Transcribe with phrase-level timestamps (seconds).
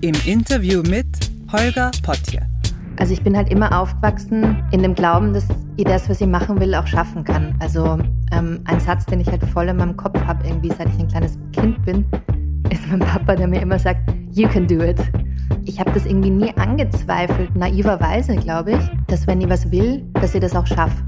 [0.00, 1.06] Im Interview mit
[1.52, 2.46] Holger Potje.
[2.98, 6.60] Also ich bin halt immer aufgewachsen in dem Glauben, dass ich das, was ich machen
[6.60, 7.54] will, auch schaffen kann.
[7.58, 7.98] Also
[8.32, 11.08] ähm, ein Satz, den ich halt voll in meinem Kopf habe, irgendwie seit ich ein
[11.08, 12.04] kleines Kind bin,
[12.70, 15.00] ist mein Papa, der mir immer sagt, you can do it.
[15.64, 20.34] Ich habe das irgendwie nie angezweifelt, naiverweise, glaube ich, dass wenn ich was will, dass
[20.34, 21.02] ich das auch schaffe.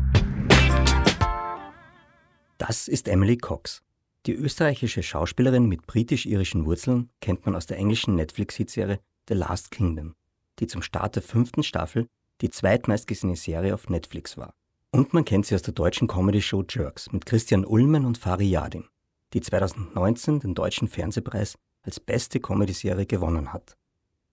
[2.59, 3.86] Das ist Emily Cox.
[4.27, 10.17] Die österreichische Schauspielerin mit britisch-irischen Wurzeln kennt man aus der englischen Netflix-Hitserie The Last Kingdom,
[10.59, 12.09] die zum Start der fünften Staffel
[12.41, 14.53] die zweitmeistgesehene Serie auf Netflix war.
[14.91, 18.89] Und man kennt sie aus der deutschen Comedy-Show Jerks mit Christian Ullmann und Fari Yadin,
[19.33, 23.77] die 2019 den deutschen Fernsehpreis als beste Comedy-Serie gewonnen hat.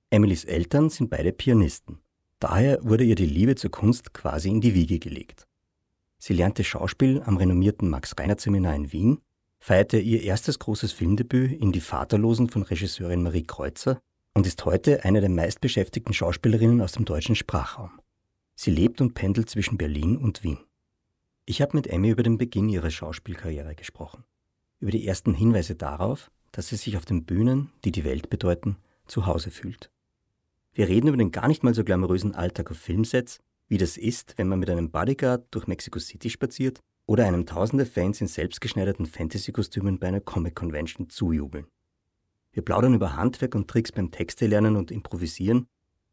[0.09, 1.99] Emilys Eltern sind beide Pianisten.
[2.39, 5.47] Daher wurde ihr die Liebe zur Kunst quasi in die Wiege gelegt.
[6.17, 9.21] Sie lernte Schauspiel am renommierten Max-Reinhardt-Seminar in Wien,
[9.63, 13.97] feierte ihr erstes großes Filmdebüt in Die Vaterlosen von Regisseurin Marie Kreuzer
[14.33, 18.01] und ist heute eine der meistbeschäftigten Schauspielerinnen aus dem deutschen Sprachraum.
[18.55, 20.57] Sie lebt und pendelt zwischen Berlin und Wien.
[21.45, 24.25] Ich habe mit Emmy über den Beginn ihrer Schauspielkarriere gesprochen,
[24.81, 28.75] über die ersten Hinweise darauf, dass sie sich auf den Bühnen, die die Welt bedeuten,
[29.07, 29.91] zu Hause fühlt.
[30.73, 34.37] Wir reden über den gar nicht mal so glamourösen Alltag auf Filmsets, wie das ist,
[34.37, 39.05] wenn man mit einem Bodyguard durch Mexico City spaziert oder einem tausende Fans in selbstgeschneiderten
[39.05, 41.67] Fantasy-Kostümen bei einer Comic-Convention zujubeln.
[42.51, 45.67] Wir plaudern über Handwerk und Tricks beim Texte lernen und improvisieren,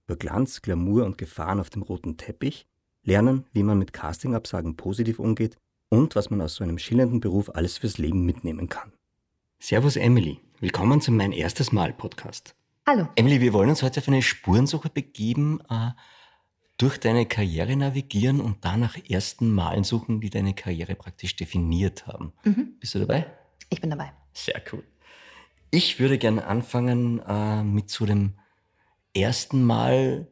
[0.06, 2.66] über Glanz, Glamour und Gefahren auf dem roten Teppich,
[3.02, 5.56] lernen, wie man mit Castingabsagen positiv umgeht
[5.88, 8.92] und was man aus so einem schillernden Beruf alles fürs Leben mitnehmen kann.
[9.58, 12.54] Servus Emily, willkommen zu Mein erstes Mal Podcast.
[12.86, 13.08] Hallo.
[13.14, 15.90] Emily, wir wollen uns heute auf eine Spurensuche begeben, äh,
[16.80, 22.32] durch deine Karriere navigieren und danach ersten Malen suchen, die deine Karriere praktisch definiert haben.
[22.42, 22.76] Mhm.
[22.80, 23.26] Bist du dabei?
[23.68, 24.12] Ich bin dabei.
[24.32, 24.82] Sehr cool.
[25.70, 28.32] Ich würde gerne anfangen äh, mit so dem
[29.14, 30.26] ersten Mal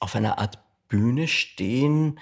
[0.00, 0.58] auf einer Art
[0.88, 2.20] Bühne stehen,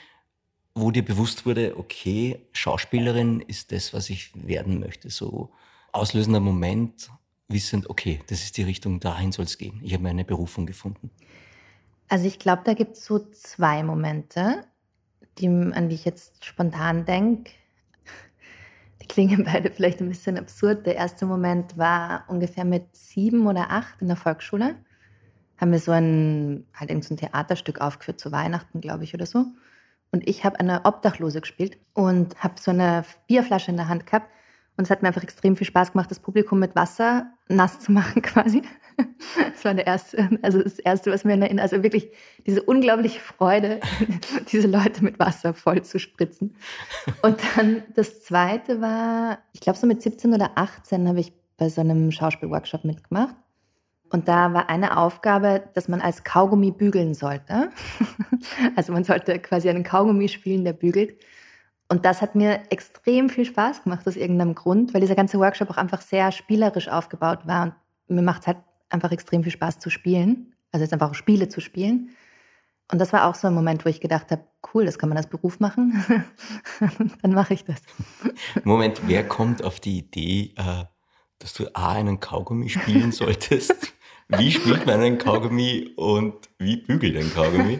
[0.74, 5.10] wo dir bewusst wurde, okay, Schauspielerin ist das, was ich werden möchte.
[5.10, 5.50] So
[5.90, 7.10] auslösender Moment,
[7.48, 9.80] wissend, okay, das ist die Richtung, dahin soll es gehen.
[9.82, 11.10] Ich habe meine Berufung gefunden?
[12.08, 14.64] Also ich glaube, da gibt es so zwei Momente,
[15.38, 17.52] die, an die ich jetzt spontan denke.
[19.02, 20.86] Die klingen beide vielleicht ein bisschen absurd.
[20.86, 24.76] Der erste Moment war ungefähr mit sieben oder acht in der Volksschule.
[25.58, 29.46] Haben wir so ein, halt so ein Theaterstück aufgeführt zu Weihnachten, glaube ich, oder so.
[30.10, 34.30] Und ich habe eine Obdachlose gespielt und habe so eine Bierflasche in der Hand gehabt
[34.78, 37.90] und es hat mir einfach extrem viel Spaß gemacht, das Publikum mit Wasser nass zu
[37.90, 38.62] machen quasi.
[39.52, 42.10] Das war der erste, also das erste, was mir erinnert, also wirklich
[42.46, 43.80] diese unglaubliche Freude,
[44.52, 46.56] diese Leute mit Wasser voll zu spritzen.
[47.22, 51.68] Und dann das zweite war, ich glaube so mit 17 oder 18 habe ich bei
[51.68, 53.34] so einem Schauspielworkshop mitgemacht.
[54.10, 57.70] Und da war eine Aufgabe, dass man als Kaugummi bügeln sollte.
[58.76, 61.16] Also man sollte quasi einen Kaugummi spielen, der bügelt.
[61.88, 65.70] Und das hat mir extrem viel Spaß gemacht aus irgendeinem Grund, weil dieser ganze Workshop
[65.70, 67.76] auch einfach sehr spielerisch aufgebaut war.
[68.08, 68.58] Und mir macht es halt
[68.90, 70.54] einfach extrem viel Spaß zu spielen.
[70.70, 72.10] Also jetzt einfach auch Spiele zu spielen.
[72.90, 75.18] Und das war auch so ein Moment, wo ich gedacht habe, cool, das kann man
[75.18, 76.04] als Beruf machen.
[77.22, 77.82] Dann mache ich das.
[78.64, 80.84] Moment, wer kommt auf die Idee, äh,
[81.38, 83.94] dass du A, einen Kaugummi spielen solltest?
[84.28, 87.78] Wie spielt man einen Kaugummi und wie bügelt ein Kaugummi?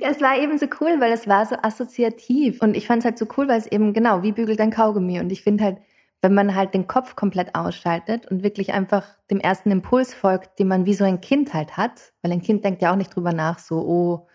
[0.00, 2.60] Ja, es war eben so cool, weil es war so assoziativ.
[2.62, 5.20] Und ich fand es halt so cool, weil es eben genau, wie bügelt ein Kaugummi?
[5.20, 5.78] Und ich finde halt,
[6.22, 10.68] wenn man halt den Kopf komplett ausschaltet und wirklich einfach dem ersten Impuls folgt, den
[10.68, 13.32] man wie so ein Kind halt hat, weil ein Kind denkt ja auch nicht drüber
[13.32, 14.28] nach, so, oh,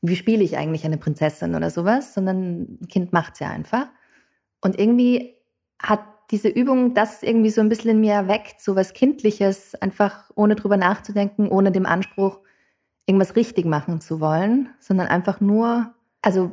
[0.00, 3.86] wie spiele ich eigentlich eine Prinzessin oder sowas, sondern ein Kind macht es ja einfach.
[4.60, 5.36] Und irgendwie
[5.80, 10.30] hat diese Übung das irgendwie so ein bisschen in mir erweckt, so was Kindliches, einfach
[10.34, 12.40] ohne drüber nachzudenken, ohne dem Anspruch,
[13.06, 16.52] irgendwas richtig machen zu wollen, sondern einfach nur, also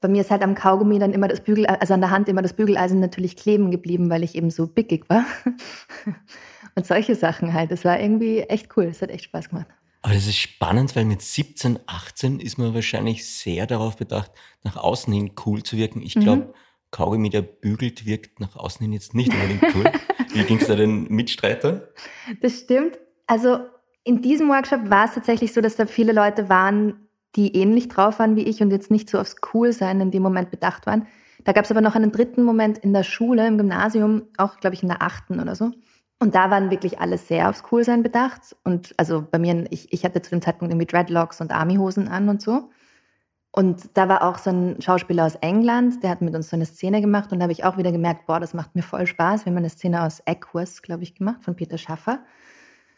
[0.00, 2.42] bei mir ist halt am Kaugummi dann immer das Bügel, also an der Hand immer
[2.42, 5.24] das Bügeleisen natürlich kleben geblieben, weil ich eben so bickig war.
[6.74, 7.70] Und solche Sachen halt.
[7.70, 8.84] Das war irgendwie echt cool.
[8.84, 9.66] Es hat echt Spaß gemacht.
[10.02, 14.30] Aber das ist spannend, weil mit 17, 18 ist man wahrscheinlich sehr darauf bedacht,
[14.62, 16.02] nach außen hin cool zu wirken.
[16.02, 16.54] Ich glaube, mhm.
[16.90, 19.90] Kaugummi, der bügelt, wirkt nach außen hin jetzt nicht unbedingt cool.
[20.32, 21.82] Wie ging es da den Mitstreitern?
[22.40, 22.98] Das stimmt.
[23.26, 23.60] Also
[24.06, 28.20] in diesem Workshop war es tatsächlich so, dass da viele Leute waren, die ähnlich drauf
[28.20, 31.08] waren wie ich und jetzt nicht so aufs Coolsein in dem Moment bedacht waren.
[31.42, 34.74] Da gab es aber noch einen dritten Moment in der Schule, im Gymnasium, auch glaube
[34.74, 35.72] ich in der achten oder so.
[36.20, 38.54] Und da waren wirklich alle sehr aufs Coolsein bedacht.
[38.62, 42.28] Und also bei mir, ich, ich hatte zu dem Zeitpunkt irgendwie Dreadlocks und Armyhosen an
[42.28, 42.70] und so.
[43.50, 46.66] Und da war auch so ein Schauspieler aus England, der hat mit uns so eine
[46.66, 49.46] Szene gemacht und da habe ich auch wieder gemerkt, boah, das macht mir voll Spaß.
[49.46, 52.20] Wir haben eine Szene aus Equus, glaube ich, gemacht, von Peter Schaffer.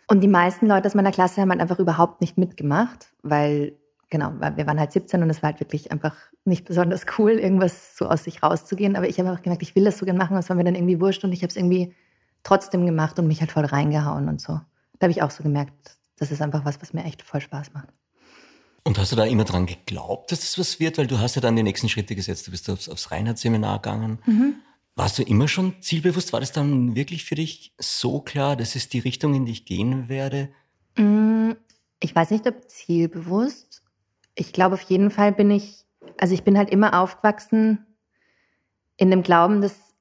[0.09, 3.77] Und die meisten Leute aus meiner Klasse haben halt einfach überhaupt nicht mitgemacht, weil,
[4.09, 6.17] genau, wir waren halt 17 und es war halt wirklich einfach
[6.47, 8.97] nicht besonders cool, irgendwas so aus sich rauszugehen.
[8.97, 10.75] Aber ich habe einfach gemerkt, ich will das so gerne machen, das war mir dann
[10.75, 11.95] irgendwie wurscht und ich habe es irgendwie
[12.43, 14.55] trotzdem gemacht und mich halt voll reingehauen und so.
[14.99, 17.75] Da habe ich auch so gemerkt, das ist einfach was, was mir echt voll Spaß
[17.75, 17.89] macht.
[18.85, 20.97] Und hast du da immer dran geglaubt, dass das was wird?
[20.97, 22.47] Weil du hast ja dann die nächsten Schritte gesetzt.
[22.47, 24.19] Du bist aufs, aufs Reinhardt-Seminar gegangen.
[24.25, 24.55] Mhm.
[24.99, 26.33] Warst du immer schon zielbewusst?
[26.33, 29.65] War das dann wirklich für dich so klar, das ist die Richtung, in die ich
[29.65, 30.49] gehen werde?
[30.97, 31.53] Mm,
[32.01, 33.85] ich weiß nicht, ob zielbewusst.
[34.35, 35.87] Ich glaube, auf jeden Fall bin ich,
[36.19, 37.87] also ich bin halt immer aufgewachsen
[38.97, 39.95] in dem Glauben, dass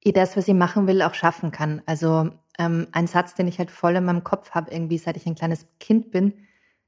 [0.00, 1.82] ich das, was ich machen will, auch schaffen kann.
[1.86, 5.26] Also ähm, ein Satz, den ich halt voll in meinem Kopf habe, irgendwie seit ich
[5.26, 6.34] ein kleines Kind bin,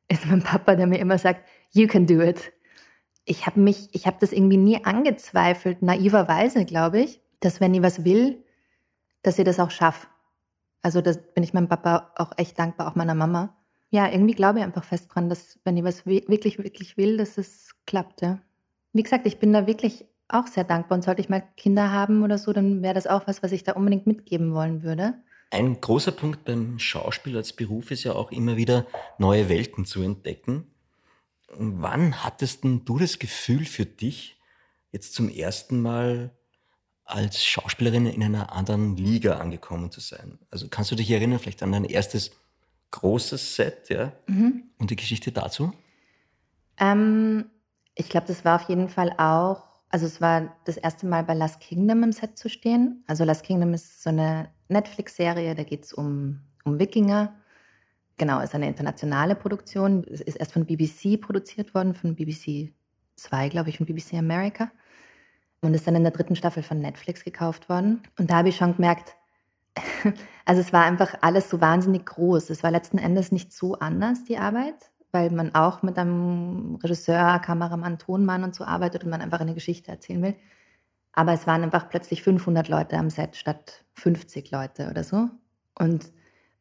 [0.09, 2.53] ist mein Papa, der mir immer sagt, you can do it.
[3.25, 7.83] Ich habe mich, ich habe das irgendwie nie angezweifelt, naiverweise, glaube ich, dass wenn ich
[7.83, 8.43] was will,
[9.23, 10.07] dass ich das auch schaffe.
[10.81, 13.55] Also da bin ich meinem Papa auch echt dankbar, auch meiner Mama.
[13.91, 17.37] Ja, irgendwie glaube ich einfach fest dran, dass wenn ich was wirklich, wirklich will, dass
[17.37, 18.23] es klappt.
[18.23, 18.41] Ja.
[18.93, 22.23] Wie gesagt, ich bin da wirklich auch sehr dankbar und sollte ich mal Kinder haben
[22.23, 25.15] oder so, dann wäre das auch was, was ich da unbedingt mitgeben wollen würde.
[25.51, 28.87] Ein großer Punkt beim Schauspiel als Beruf ist ja auch immer wieder
[29.19, 30.67] neue Welten zu entdecken.
[31.55, 34.39] Wann hattest du das Gefühl für dich,
[34.91, 36.31] jetzt zum ersten Mal
[37.13, 40.39] als Schauspielerin in einer anderen Liga angekommen zu sein?
[40.51, 42.33] Also kannst du dich erinnern vielleicht an dein erstes
[42.91, 44.13] großes Set, ja?
[44.27, 44.65] Mhm.
[44.79, 45.73] Und die Geschichte dazu?
[46.79, 47.47] Ähm,
[47.95, 51.35] ich glaube, das war auf jeden Fall auch also es war das erste Mal bei
[51.35, 53.05] Last Kingdom im Set zu stehen.
[53.07, 57.35] Also Last Kingdom ist so eine Netflix-Serie, da geht es um, um Wikinger.
[58.17, 60.03] Genau, ist eine internationale Produktion.
[60.11, 62.73] Es ist erst von BBC produziert worden, von BBC
[63.17, 64.73] 2, glaube ich, von BBC America.
[65.63, 68.03] Und ist dann in der dritten Staffel von Netflix gekauft worden.
[68.19, 69.17] Und da habe ich schon gemerkt,
[70.45, 72.51] also es war einfach alles so wahnsinnig groß.
[72.51, 77.39] Es war letzten Endes nicht so anders, die Arbeit weil man auch mit einem Regisseur,
[77.39, 80.35] Kameramann, Tonmann und so arbeitet und man einfach eine Geschichte erzählen will.
[81.13, 85.29] Aber es waren einfach plötzlich 500 Leute am Set statt 50 Leute oder so.
[85.79, 86.11] Und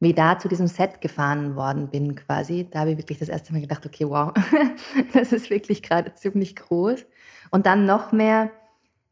[0.02, 3.30] wie ich da zu diesem Set gefahren worden bin quasi, da habe ich wirklich das
[3.30, 4.34] erste Mal gedacht, okay, wow,
[5.14, 7.06] das ist wirklich gerade ziemlich groß.
[7.52, 8.52] Und dann noch mehr,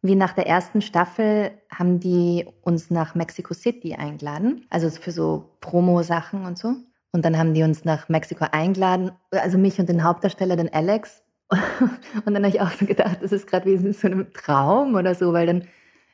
[0.01, 5.49] wie nach der ersten Staffel haben die uns nach Mexico City eingeladen, also für so
[5.59, 6.75] Promo-Sachen und so.
[7.11, 11.23] Und dann haben die uns nach Mexiko eingeladen, also mich und den Hauptdarsteller, den Alex.
[12.25, 14.93] Und dann habe ich auch so gedacht, das ist gerade wie in so einem Traum
[14.93, 15.63] oder so, weil dann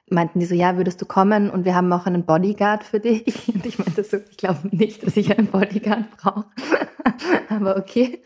[0.09, 3.47] meinten die so, ja, würdest du kommen und wir haben auch einen Bodyguard für dich.
[3.53, 6.45] Und ich meinte so, ich glaube nicht, dass ich einen Bodyguard brauche.
[7.49, 8.21] Aber okay.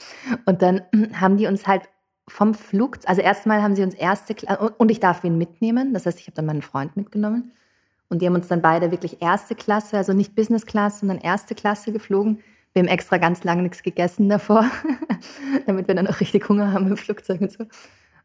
[0.45, 0.81] Und dann
[1.13, 1.83] haben die uns halt
[2.29, 5.93] vom Flug, also erstmal haben sie uns erste Klasse, und ich darf ihn mitnehmen.
[5.93, 7.51] Das heißt, ich habe dann meinen Freund mitgenommen.
[8.07, 11.53] Und die haben uns dann beide wirklich erste Klasse, also nicht Business Class, sondern erste
[11.53, 12.39] Klasse geflogen
[12.73, 14.69] wir haben extra ganz lange nichts gegessen davor,
[15.65, 17.65] damit wir dann auch richtig Hunger haben im Flugzeug und so.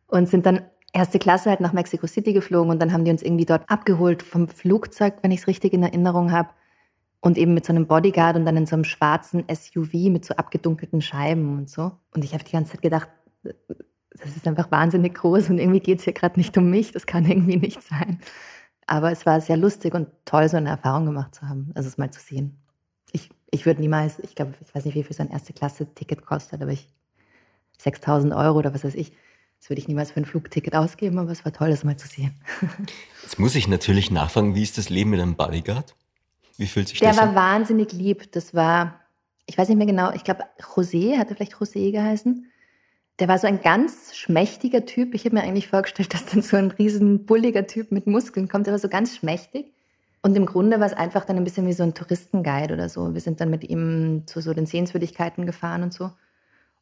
[0.07, 0.61] Und sind dann
[0.93, 4.23] erste Klasse halt nach Mexico City geflogen und dann haben die uns irgendwie dort abgeholt
[4.23, 6.51] vom Flugzeug, wenn ich es richtig in Erinnerung habe.
[7.21, 10.35] Und eben mit so einem Bodyguard und dann in so einem schwarzen SUV mit so
[10.37, 11.93] abgedunkelten Scheiben und so.
[12.15, 13.09] Und ich habe die ganze Zeit gedacht,
[14.15, 17.07] das ist einfach wahnsinnig groß und irgendwie geht es hier gerade nicht um mich, das
[17.07, 18.21] kann irgendwie nicht sein.
[18.87, 21.99] Aber es war sehr lustig und toll, so eine Erfahrung gemacht zu haben, also es
[21.99, 22.59] mal zu sehen
[23.55, 26.73] ich würde niemals, ich glaube, ich weiß nicht, wie viel so ein Erste-Klasse-Ticket kostet, aber
[26.73, 26.89] ich
[27.79, 29.13] 6000 Euro oder was weiß ich,
[29.61, 32.09] das würde ich niemals für ein Flugticket ausgeben, aber es war toll, das mal zu
[32.09, 32.35] sehen.
[33.23, 35.95] Jetzt muss ich natürlich nachfragen, wie ist das Leben mit einem Bodyguard?
[36.57, 37.29] Wie fühlt sich Der das an?
[37.29, 38.33] Der war wahnsinnig lieb.
[38.33, 39.01] Das war,
[39.47, 42.51] ich weiß nicht mehr genau, ich glaube, José, hat er vielleicht José geheißen?
[43.21, 45.15] Der war so ein ganz schmächtiger Typ.
[45.15, 48.67] Ich habe mir eigentlich vorgestellt, dass dann so ein riesen bulliger Typ mit Muskeln kommt.
[48.67, 49.73] Der war so ganz schmächtig.
[50.23, 53.13] Und im Grunde war es einfach dann ein bisschen wie so ein Touristenguide oder so.
[53.13, 56.13] Wir sind dann mit ihm zu so den Sehenswürdigkeiten gefahren und so.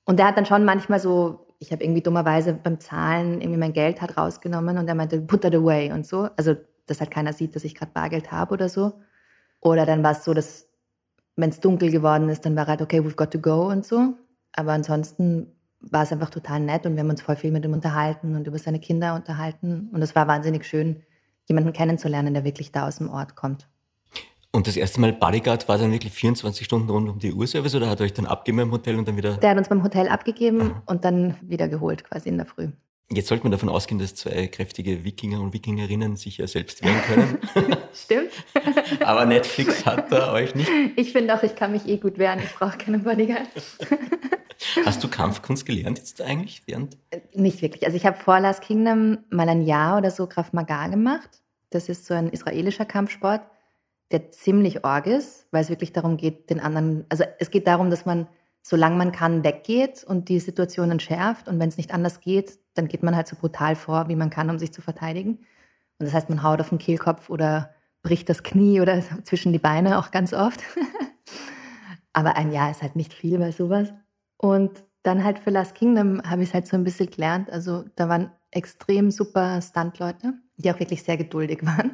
[0.04, 3.72] Und der hat dann schon manchmal so, ich habe irgendwie dummerweise beim Zahlen irgendwie mein
[3.72, 6.28] Geld hat rausgenommen und er meinte, put that away und so.
[6.36, 6.54] Also,
[6.86, 8.92] dass halt keiner sieht, dass ich gerade Bargeld habe oder so.
[9.60, 10.68] Oder dann war es so, dass,
[11.36, 14.14] wenn es dunkel geworden ist, dann war halt, okay, we've got to go und so.
[14.52, 15.52] Aber ansonsten
[15.90, 18.46] war es einfach total nett und wir haben uns voll viel mit ihm unterhalten und
[18.46, 19.90] über seine Kinder unterhalten.
[19.92, 21.02] Und es war wahnsinnig schön,
[21.46, 23.68] jemanden kennenzulernen, der wirklich da aus dem Ort kommt.
[24.52, 27.74] Und das erste Mal Bodyguard war dann wirklich 24 Stunden rund um die Uhr Service
[27.74, 29.38] oder hat er euch dann abgegeben im Hotel und dann wieder?
[29.38, 30.82] Der hat uns beim Hotel abgegeben Aha.
[30.86, 32.68] und dann wieder geholt, quasi in der Früh.
[33.10, 37.00] Jetzt sollte man davon ausgehen, dass zwei kräftige Wikinger und Wikingerinnen sich ja selbst wehren
[37.02, 37.76] können.
[37.94, 38.30] Stimmt.
[39.04, 40.70] Aber Netflix hat da euch nicht.
[40.96, 42.40] Ich finde auch, ich kann mich eh gut wehren.
[42.42, 43.48] Ich brauche keine Bodyguard.
[44.84, 46.96] Hast du Kampfkunst gelernt jetzt eigentlich während?
[47.10, 47.84] Äh, nicht wirklich.
[47.84, 51.42] Also ich habe vor Last Kingdom mal ein Jahr oder so Krav Maga gemacht.
[51.70, 53.42] Das ist so ein israelischer Kampfsport,
[54.10, 57.90] der ziemlich org ist, weil es wirklich darum geht, den anderen, also es geht darum,
[57.90, 58.26] dass man
[58.62, 61.48] solange man kann, weggeht und die Situation entschärft.
[61.48, 64.30] Und wenn es nicht anders geht, dann geht man halt so brutal vor, wie man
[64.30, 65.40] kann, um sich zu verteidigen.
[65.98, 69.58] Und das heißt, man haut auf den Kehlkopf oder bricht das Knie oder zwischen die
[69.58, 70.60] Beine auch ganz oft.
[72.12, 73.92] Aber ein Jahr ist halt nicht viel bei sowas.
[74.42, 74.72] Und
[75.04, 77.48] dann halt für Last Kingdom habe ich es halt so ein bisschen gelernt.
[77.48, 81.92] Also da waren extrem super Stunt-Leute, die auch wirklich sehr geduldig waren.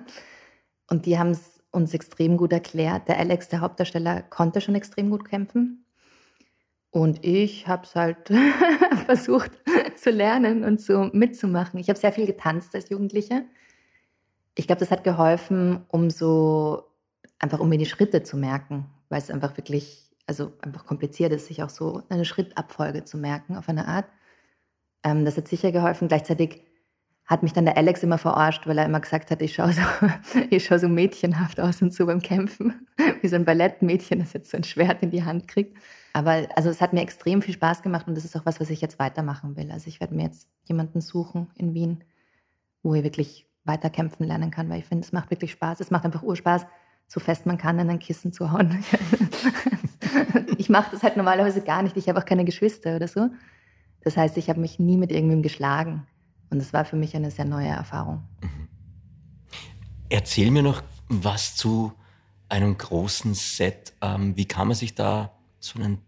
[0.90, 3.06] Und die haben es uns extrem gut erklärt.
[3.06, 5.84] Der Alex, der Hauptdarsteller, konnte schon extrem gut kämpfen.
[6.90, 8.32] Und ich habe es halt
[9.04, 9.50] versucht
[9.96, 11.78] zu lernen und so mitzumachen.
[11.78, 13.44] Ich habe sehr viel getanzt als Jugendliche.
[14.54, 16.84] Ich glaube, das hat geholfen, um so
[17.38, 21.46] einfach um mir die Schritte zu merken, weil es einfach wirklich, also einfach kompliziert ist,
[21.46, 24.06] sich auch so eine Schrittabfolge zu merken auf eine Art.
[25.02, 26.08] Ähm, das hat sicher geholfen.
[26.08, 26.62] Gleichzeitig
[27.24, 29.82] hat mich dann der Alex immer verarscht, weil er immer gesagt hat, ich schaue so,
[30.50, 32.86] ich schau so mädchenhaft aus und so beim Kämpfen,
[33.22, 35.76] wie so ein Ballettmädchen, das jetzt so ein Schwert in die Hand kriegt.
[36.12, 38.70] Aber also es hat mir extrem viel Spaß gemacht und das ist auch was, was
[38.70, 39.70] ich jetzt weitermachen will.
[39.70, 42.04] Also ich werde mir jetzt jemanden suchen in Wien,
[42.82, 45.80] wo ich wirklich weiter kämpfen lernen kann, weil ich finde, es macht wirklich Spaß.
[45.80, 46.66] Es macht einfach Urspaß,
[47.08, 48.84] so fest man kann, in ein Kissen zu hauen.
[50.58, 51.96] ich mache das halt normalerweise gar nicht.
[51.96, 53.30] Ich habe auch keine Geschwister oder so.
[54.02, 56.06] Das heißt, ich habe mich nie mit irgendwem geschlagen.
[56.50, 58.22] Und es war für mich eine sehr neue Erfahrung.
[58.42, 58.68] Mhm.
[60.10, 61.92] Erzähl mir noch was zu
[62.48, 63.92] einem großen Set.
[64.00, 65.98] Ähm, wie kann man sich da so einen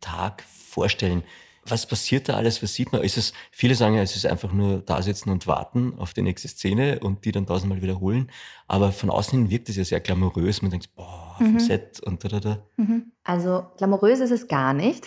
[0.00, 1.22] Tag vorstellen?
[1.68, 2.62] Was passiert da alles?
[2.62, 3.02] Was sieht man?
[3.02, 6.22] Ist es, viele sagen ja, es ist einfach nur da sitzen und warten auf die
[6.22, 8.30] nächste Szene und die dann tausendmal wiederholen.
[8.68, 10.62] Aber von außen hin wirkt es ja sehr glamourös.
[10.62, 11.58] Man denkt, boah, auf mhm.
[11.58, 12.58] dem Set und da, da, da.
[12.76, 13.12] Mhm.
[13.24, 15.06] Also glamourös ist es gar nicht.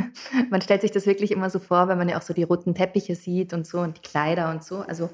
[0.50, 2.74] man stellt sich das wirklich immer so vor, wenn man ja auch so die roten
[2.74, 4.78] Teppiche sieht und so und die Kleider und so.
[4.78, 5.10] Also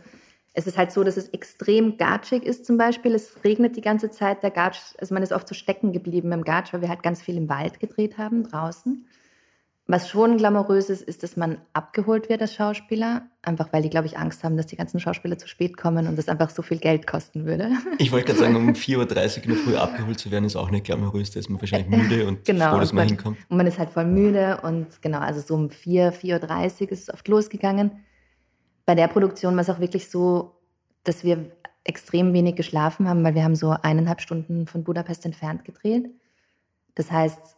[0.58, 3.14] es ist halt so, dass es extrem gatschig ist zum Beispiel.
[3.14, 4.42] Es regnet die ganze Zeit.
[4.42, 7.20] Der Gatsch, also man ist oft so stecken geblieben im Gatsch, weil wir halt ganz
[7.20, 9.06] viel im Wald gedreht haben draußen.
[9.88, 14.08] Was schon glamourös ist, ist, dass man abgeholt wird als Schauspieler, einfach weil die, glaube
[14.08, 16.78] ich, Angst haben, dass die ganzen Schauspieler zu spät kommen und das einfach so viel
[16.78, 17.70] Geld kosten würde.
[17.98, 20.70] Ich wollte gerade sagen, um 4.30 Uhr in der Früh abgeholt zu werden, ist auch
[20.70, 23.38] nicht glamourös, da ist man wahrscheinlich müde und genau, froh, dass man, man hinkommt.
[23.48, 27.02] Und man ist halt voll müde und genau, also so um 4, 4.30 Uhr ist
[27.02, 27.92] es oft losgegangen.
[28.86, 30.56] Bei der Produktion war es auch wirklich so,
[31.04, 31.52] dass wir
[31.84, 36.10] extrem wenig geschlafen haben, weil wir haben so eineinhalb Stunden von Budapest entfernt gedreht.
[36.96, 37.56] Das heißt,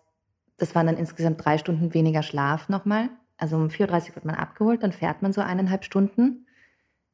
[0.59, 3.09] das waren dann insgesamt drei Stunden weniger Schlaf nochmal.
[3.39, 6.47] Also um 4.30 Uhr wird man abgeholt, dann fährt man so eineinhalb Stunden.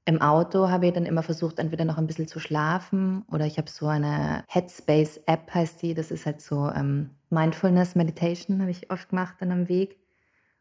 [0.06, 3.56] Im Auto habe ich dann immer versucht, entweder noch ein bisschen zu schlafen oder ich
[3.56, 5.94] habe so eine Headspace-App, heißt die.
[5.94, 9.98] Das ist halt so ähm, Mindfulness Meditation, habe ich oft gemacht dann am Weg.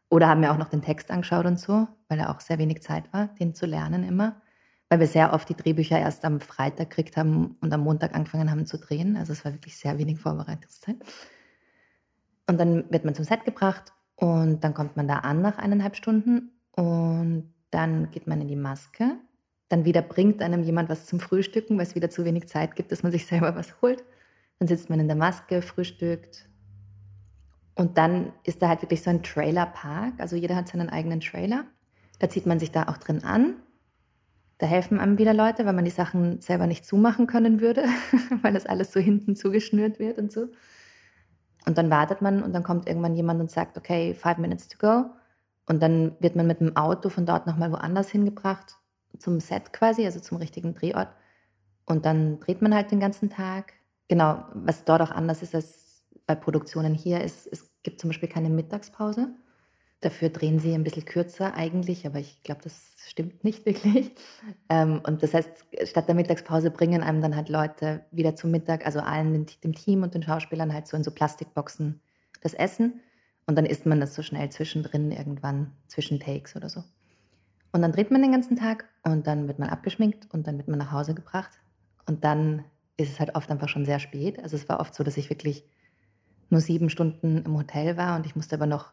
[0.08, 2.82] Oder haben mir auch noch den Text angeschaut und so, weil er auch sehr wenig
[2.82, 4.40] Zeit war, den zu lernen immer.
[4.88, 8.50] Weil wir sehr oft die Drehbücher erst am Freitag gekriegt haben und am Montag angefangen
[8.50, 9.16] haben zu drehen.
[9.16, 10.96] Also es war wirklich sehr wenig Vorbereitungszeit.
[12.46, 15.96] Und dann wird man zum Set gebracht und dann kommt man da an nach eineinhalb
[15.96, 19.16] Stunden und dann geht man in die Maske.
[19.68, 22.92] Dann wieder bringt einem jemand was zum Frühstücken, weil es wieder zu wenig Zeit gibt,
[22.92, 24.04] dass man sich selber was holt.
[24.58, 26.48] Dann sitzt man in der Maske, frühstückt.
[27.74, 30.14] Und dann ist da halt wirklich so ein Trailerpark.
[30.18, 31.64] Also jeder hat seinen eigenen Trailer.
[32.20, 33.56] Da zieht man sich da auch drin an.
[34.58, 37.84] Da helfen einem wieder Leute, weil man die Sachen selber nicht zumachen können würde,
[38.42, 40.46] weil das alles so hinten zugeschnürt wird und so.
[41.66, 44.76] Und dann wartet man und dann kommt irgendwann jemand und sagt, okay, five minutes to
[44.78, 45.10] go.
[45.66, 48.76] Und dann wird man mit dem Auto von dort nochmal woanders hingebracht,
[49.18, 51.08] zum Set quasi, also zum richtigen Drehort.
[51.86, 53.72] Und dann dreht man halt den ganzen Tag.
[54.08, 58.28] Genau, was dort auch anders ist als bei Produktionen hier, ist, es gibt zum Beispiel
[58.28, 59.28] keine Mittagspause.
[60.00, 64.12] Dafür drehen sie ein bisschen kürzer eigentlich, aber ich glaube, das stimmt nicht wirklich.
[64.68, 65.50] Ähm, und das heißt,
[65.84, 70.02] statt der Mittagspause bringen einem dann halt Leute wieder zum Mittag, also allen dem Team
[70.02, 72.00] und den Schauspielern halt so in so Plastikboxen
[72.42, 73.00] das Essen.
[73.46, 76.82] Und dann isst man das so schnell zwischendrin irgendwann, zwischen Takes oder so.
[77.72, 80.68] Und dann dreht man den ganzen Tag und dann wird man abgeschminkt und dann wird
[80.68, 81.50] man nach Hause gebracht.
[82.06, 82.64] Und dann
[82.96, 84.38] ist es halt oft einfach schon sehr spät.
[84.42, 85.64] Also es war oft so, dass ich wirklich
[86.50, 88.92] nur sieben Stunden im Hotel war und ich musste aber noch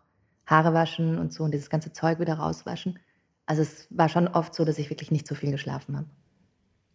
[0.51, 3.00] Haare waschen und so und dieses ganze Zeug wieder rauswaschen.
[3.48, 6.08] Also es war schon oft so, dass ich wirklich nicht so viel geschlafen habe.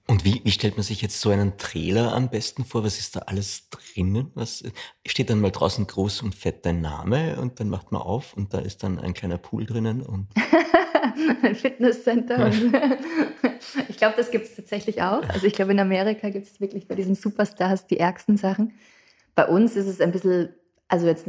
[0.08, 2.84] Und wie, wie stellt man sich jetzt so einen Trailer am besten vor?
[2.84, 4.30] Was ist da alles drinnen?
[4.34, 4.62] Was
[5.04, 8.54] steht dann mal draußen groß und fett dein Name und dann macht man auf und
[8.54, 10.28] da ist dann ein kleiner Pool drinnen und
[11.42, 12.52] ein Fitnesscenter.
[13.88, 15.28] ich glaube, das gibt es tatsächlich auch.
[15.28, 18.74] Also ich glaube, in Amerika gibt es wirklich bei diesen Superstars die ärgsten Sachen.
[19.34, 20.50] Bei uns ist es ein bisschen,
[20.86, 21.26] also jetzt,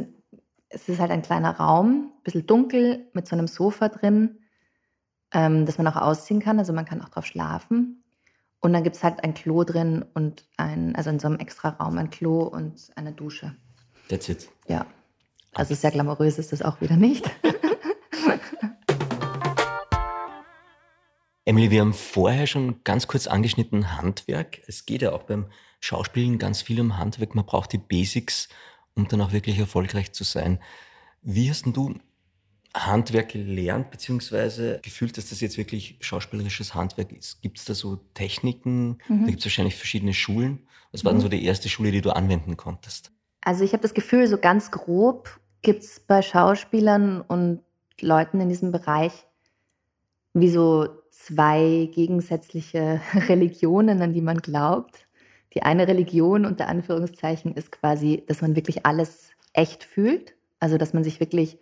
[0.70, 4.38] es ist halt ein kleiner Raum, ein bisschen dunkel, mit so einem Sofa drin,
[5.32, 6.58] ähm, das man auch ausziehen kann.
[6.58, 8.04] Also man kann auch drauf schlafen.
[8.60, 11.68] Und dann gibt es halt ein Klo drin und ein, also in so einem extra
[11.70, 13.54] Raum ein Klo und eine Dusche.
[14.08, 14.48] That's it.
[14.66, 14.84] Ja.
[15.54, 17.30] Also sehr glamourös ist das auch wieder nicht.
[21.44, 24.60] Emily, wir haben vorher schon ganz kurz angeschnitten Handwerk.
[24.66, 25.46] Es geht ja auch beim
[25.80, 27.34] Schauspielen ganz viel um Handwerk.
[27.34, 28.50] Man braucht die Basics,
[28.98, 30.58] um dann auch wirklich erfolgreich zu sein.
[31.22, 31.94] Wie hast du
[32.74, 37.40] Handwerk gelernt, beziehungsweise gefühlt, dass das jetzt wirklich schauspielerisches Handwerk ist?
[37.40, 38.98] Gibt es da so Techniken?
[39.08, 39.20] Mhm.
[39.20, 40.66] Da gibt es wahrscheinlich verschiedene Schulen.
[40.92, 41.16] Was war mhm.
[41.16, 43.12] denn so die erste Schule, die du anwenden konntest?
[43.40, 47.60] Also ich habe das Gefühl, so ganz grob gibt es bei Schauspielern und
[48.00, 49.12] Leuten in diesem Bereich
[50.34, 55.07] wie so zwei gegensätzliche Religionen, an die man glaubt.
[55.58, 60.36] Die eine Religion unter Anführungszeichen ist quasi, dass man wirklich alles echt fühlt.
[60.60, 61.58] Also dass man sich wirklich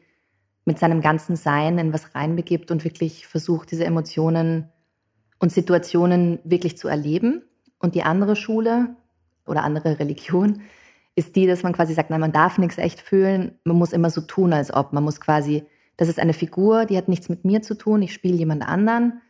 [0.66, 4.68] mit seinem ganzen Sein in was reinbegibt und wirklich versucht, diese Emotionen
[5.38, 7.42] und Situationen wirklich zu erleben.
[7.78, 8.96] Und die andere Schule
[9.46, 10.60] oder andere Religion
[11.14, 14.10] ist die, dass man quasi sagt, nein, man darf nichts echt fühlen, man muss immer
[14.10, 14.92] so tun, als ob.
[14.92, 15.64] Man muss quasi,
[15.96, 19.22] das ist eine Figur, die hat nichts mit mir zu tun, ich spiele jemand anderen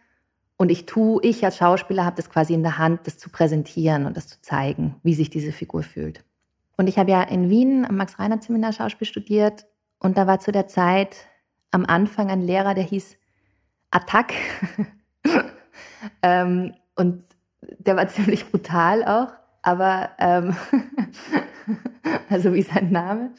[0.57, 4.07] und ich tue, ich als Schauspieler habe das quasi in der Hand, das zu präsentieren
[4.07, 6.25] und das zu zeigen, wie sich diese Figur fühlt.
[6.77, 9.67] Und ich habe ja in Wien am Max-Reinhardt-Seminar Schauspiel studiert
[9.99, 11.17] und da war zu der Zeit
[11.71, 13.17] am Anfang ein Lehrer, der hieß
[13.91, 14.35] Attack.
[16.23, 17.25] ähm, und
[17.79, 19.33] der war ziemlich brutal auch,
[19.63, 20.57] aber ähm,
[22.31, 23.33] also wie sein Name.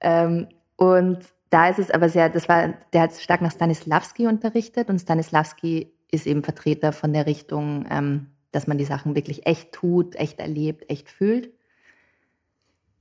[0.00, 4.88] Ähm, und da ist es aber sehr, das war, der hat stark nach Stanislavski unterrichtet
[4.88, 9.72] und Stanislavski ist eben Vertreter von der Richtung, ähm, dass man die Sachen wirklich echt
[9.72, 11.50] tut, echt erlebt, echt fühlt.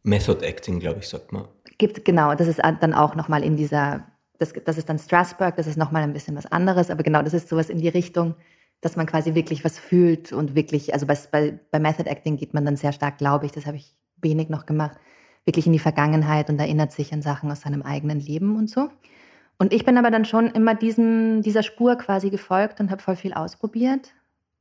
[0.03, 1.47] Method Acting, glaube ich, sagt man.
[1.77, 4.05] Gibt, genau, das ist dann auch nochmal in dieser,
[4.37, 7.33] das, das ist dann Strasbourg, das ist nochmal ein bisschen was anderes, aber genau, das
[7.33, 8.35] ist sowas in die Richtung,
[8.81, 12.53] dass man quasi wirklich was fühlt und wirklich, also bei, bei, bei Method Acting geht
[12.53, 14.97] man dann sehr stark, glaube ich, das habe ich wenig noch gemacht,
[15.43, 18.89] wirklich in die Vergangenheit und erinnert sich an Sachen aus seinem eigenen Leben und so.
[19.57, 23.15] Und ich bin aber dann schon immer diesem, dieser Spur quasi gefolgt und habe voll
[23.15, 24.13] viel ausprobiert.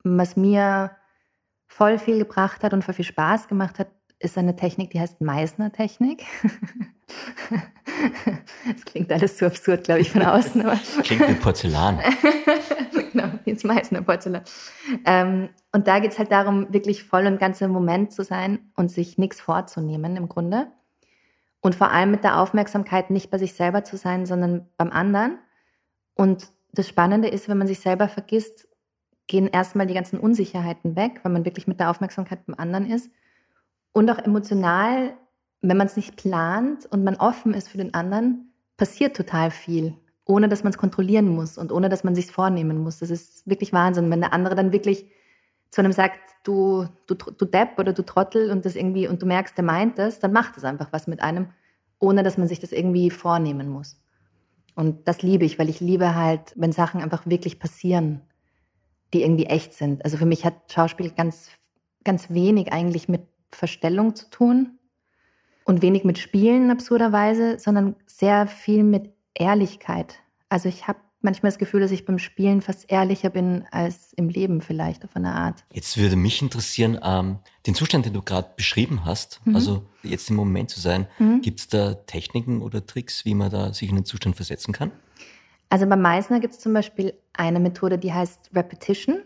[0.04, 0.92] Was mir
[1.66, 3.88] voll viel gebracht hat und voll viel Spaß gemacht hat,
[4.20, 6.24] ist eine Technik, die heißt Meissner-Technik.
[8.66, 10.62] Das klingt alles so absurd, glaube ich, von außen.
[10.62, 12.00] Aber klingt wie Porzellan.
[13.12, 14.42] genau, jetzt Meißner Porzellan.
[15.04, 18.70] Ähm, und da geht es halt darum, wirklich voll und ganz im Moment zu sein
[18.74, 20.68] und sich nichts vorzunehmen im Grunde.
[21.64, 25.38] Und vor allem mit der Aufmerksamkeit nicht bei sich selber zu sein, sondern beim anderen.
[26.12, 28.68] Und das Spannende ist, wenn man sich selber vergisst,
[29.28, 33.10] gehen erstmal die ganzen Unsicherheiten weg, weil man wirklich mit der Aufmerksamkeit beim anderen ist.
[33.92, 35.16] Und auch emotional,
[35.62, 39.94] wenn man es nicht plant und man offen ist für den anderen, passiert total viel,
[40.26, 42.98] ohne dass man es kontrollieren muss und ohne dass man sich vornehmen muss.
[42.98, 45.10] Das ist wirklich Wahnsinn, wenn der andere dann wirklich
[45.74, 49.26] zu einem sagt, du, du, du Depp oder du Trottel und das irgendwie, und du
[49.26, 51.48] merkst, der meint das, dann macht es einfach was mit einem,
[51.98, 54.00] ohne dass man sich das irgendwie vornehmen muss.
[54.76, 58.20] Und das liebe ich, weil ich liebe halt, wenn Sachen einfach wirklich passieren,
[59.12, 60.04] die irgendwie echt sind.
[60.04, 61.48] Also für mich hat Schauspiel ganz,
[62.04, 64.78] ganz wenig eigentlich mit Verstellung zu tun
[65.64, 70.20] und wenig mit Spielen absurderweise, sondern sehr viel mit Ehrlichkeit.
[70.48, 74.28] Also ich habe manchmal das Gefühl, dass ich beim Spielen fast ehrlicher bin als im
[74.28, 75.64] Leben vielleicht auf eine Art.
[75.72, 79.56] Jetzt würde mich interessieren, ähm, den Zustand, den du gerade beschrieben hast, mhm.
[79.56, 81.40] also jetzt im Moment zu sein, mhm.
[81.40, 84.92] gibt es da Techniken oder Tricks, wie man da sich in den Zustand versetzen kann?
[85.70, 89.22] Also bei Meissner gibt es zum Beispiel eine Methode, die heißt Repetition.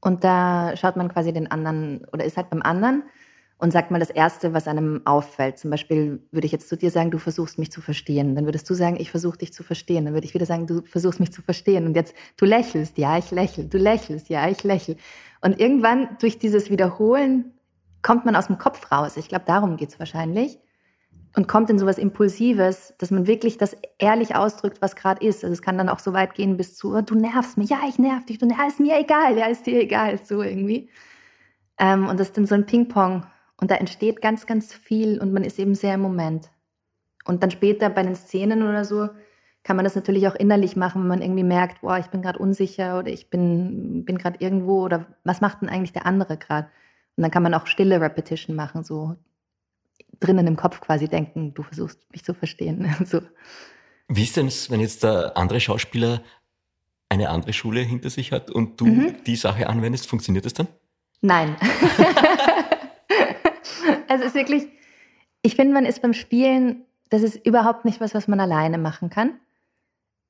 [0.00, 3.02] Und da schaut man quasi den anderen oder ist halt beim anderen
[3.58, 5.58] und sagt mal das Erste, was einem auffällt.
[5.58, 8.36] Zum Beispiel würde ich jetzt zu dir sagen, du versuchst mich zu verstehen.
[8.36, 10.04] Dann würdest du sagen, ich versuche dich zu verstehen.
[10.04, 11.84] Dann würde ich wieder sagen, du versuchst mich zu verstehen.
[11.84, 13.64] Und jetzt, du lächelst, ja, ich lächle.
[13.64, 14.96] Du lächelst, ja, ich lächle.
[15.40, 17.52] Und irgendwann durch dieses Wiederholen
[18.00, 19.16] kommt man aus dem Kopf raus.
[19.16, 20.58] Ich glaube, darum geht's wahrscheinlich.
[21.34, 25.42] Und kommt in sowas Impulsives, dass man wirklich das ehrlich ausdrückt, was gerade ist.
[25.42, 27.80] Also es kann dann auch so weit gehen bis zu, oh, du nervst mich, ja,
[27.88, 30.90] ich nerv dich, du nervst mir egal, ja, ist dir egal, so irgendwie.
[31.76, 33.26] Ähm, und das ist dann so ein Ping-Pong
[33.60, 36.50] und da entsteht ganz, ganz viel und man ist eben sehr im Moment.
[37.24, 39.08] Und dann später bei den Szenen oder so
[39.64, 42.38] kann man das natürlich auch innerlich machen, wenn man irgendwie merkt, boah, ich bin gerade
[42.38, 46.68] unsicher oder ich bin, bin gerade irgendwo oder was macht denn eigentlich der andere gerade?
[47.16, 49.16] Und dann kann man auch stille Repetition machen, so
[50.20, 52.94] drinnen im Kopf quasi denken, du versuchst mich zu verstehen.
[53.04, 53.20] so.
[54.08, 56.22] Wie ist denn es, wenn jetzt der andere Schauspieler
[57.08, 59.16] eine andere Schule hinter sich hat und du mhm.
[59.26, 60.68] die Sache anwendest, funktioniert das dann?
[61.20, 61.56] Nein.
[64.08, 64.66] es ist wirklich,
[65.42, 69.10] ich finde, man ist beim Spielen, das ist überhaupt nicht was, was man alleine machen
[69.10, 69.38] kann.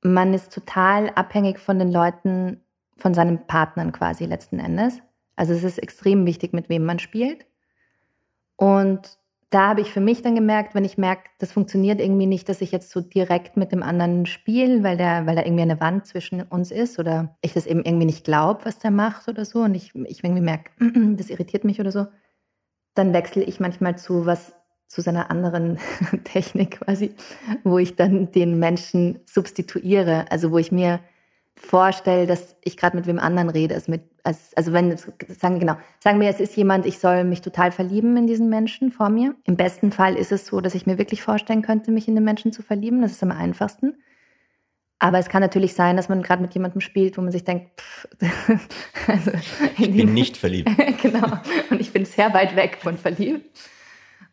[0.01, 2.61] Man ist total abhängig von den Leuten,
[2.97, 5.01] von seinen Partnern quasi letzten Endes.
[5.35, 7.45] Also es ist extrem wichtig, mit wem man spielt.
[8.55, 9.17] Und
[9.49, 12.61] da habe ich für mich dann gemerkt, wenn ich merke, das funktioniert irgendwie nicht, dass
[12.61, 16.05] ich jetzt so direkt mit dem anderen spiele, weil, der, weil da irgendwie eine Wand
[16.05, 19.61] zwischen uns ist oder ich das eben irgendwie nicht glaube, was der macht oder so
[19.61, 20.71] und ich, ich irgendwie merke,
[21.17, 22.05] das irritiert mich oder so,
[22.99, 24.51] dann wechsle ich manchmal zu was
[24.87, 25.79] zu seiner anderen
[26.25, 27.15] Technik quasi,
[27.63, 30.99] wo ich dann den Menschen substituiere, also wo ich mir
[31.55, 35.75] vorstelle, dass ich gerade mit wem anderen rede, als mit, als, also wenn, sagen genau,
[35.99, 39.35] sagen wir, es ist jemand, ich soll mich total verlieben in diesen Menschen vor mir.
[39.43, 42.23] Im besten Fall ist es so, dass ich mir wirklich vorstellen könnte, mich in den
[42.23, 43.01] Menschen zu verlieben.
[43.01, 43.97] Das ist am einfachsten.
[44.99, 47.81] Aber es kann natürlich sein, dass man gerade mit jemandem spielt, wo man sich denkt,
[47.81, 48.07] pff,
[49.07, 49.31] also
[49.77, 50.69] ich bin nicht verliebt.
[51.01, 51.39] genau.
[51.69, 53.57] Und ich bin sehr weit weg von verliebt.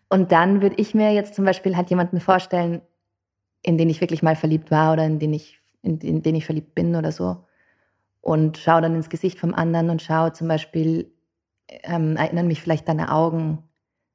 [0.08, 2.82] Und dann würde ich mir jetzt zum Beispiel halt jemanden vorstellen,
[3.62, 6.44] in den ich wirklich mal verliebt war oder in den ich in, in den ich
[6.44, 7.44] verliebt bin oder so.
[8.20, 11.12] Und schaue dann ins Gesicht vom anderen und schaue zum Beispiel,
[11.68, 13.62] ähm, erinnern mich vielleicht deine Augen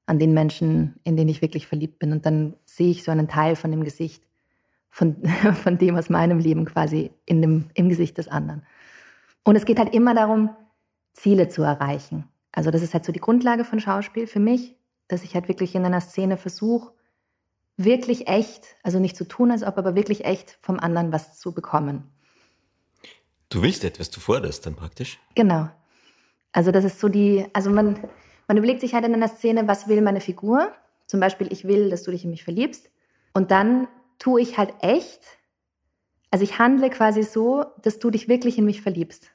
[0.05, 2.11] an den Menschen, in den ich wirklich verliebt bin.
[2.11, 4.23] Und dann sehe ich so einen Teil von dem Gesicht,
[4.91, 5.25] von,
[5.63, 8.63] von dem aus meinem Leben quasi in dem, im Gesicht des anderen.
[9.43, 10.55] Und es geht halt immer darum,
[11.13, 12.27] Ziele zu erreichen.
[12.51, 14.75] Also das ist halt so die Grundlage von Schauspiel für mich,
[15.07, 16.91] dass ich halt wirklich in einer Szene versuche,
[17.77, 21.53] wirklich echt, also nicht zu tun, als ob, aber wirklich echt vom anderen was zu
[21.53, 22.11] bekommen.
[23.49, 25.19] Du willst etwas, du forderst dann praktisch?
[25.35, 25.69] Genau.
[26.51, 27.97] Also das ist so die, also man,
[28.47, 30.71] man überlegt sich halt in einer Szene, was will meine Figur?
[31.07, 32.89] Zum Beispiel, ich will, dass du dich in mich verliebst.
[33.33, 33.87] Und dann
[34.21, 35.19] tue ich halt echt,
[36.29, 39.31] also ich handle quasi so, dass du dich wirklich in mich verliebst.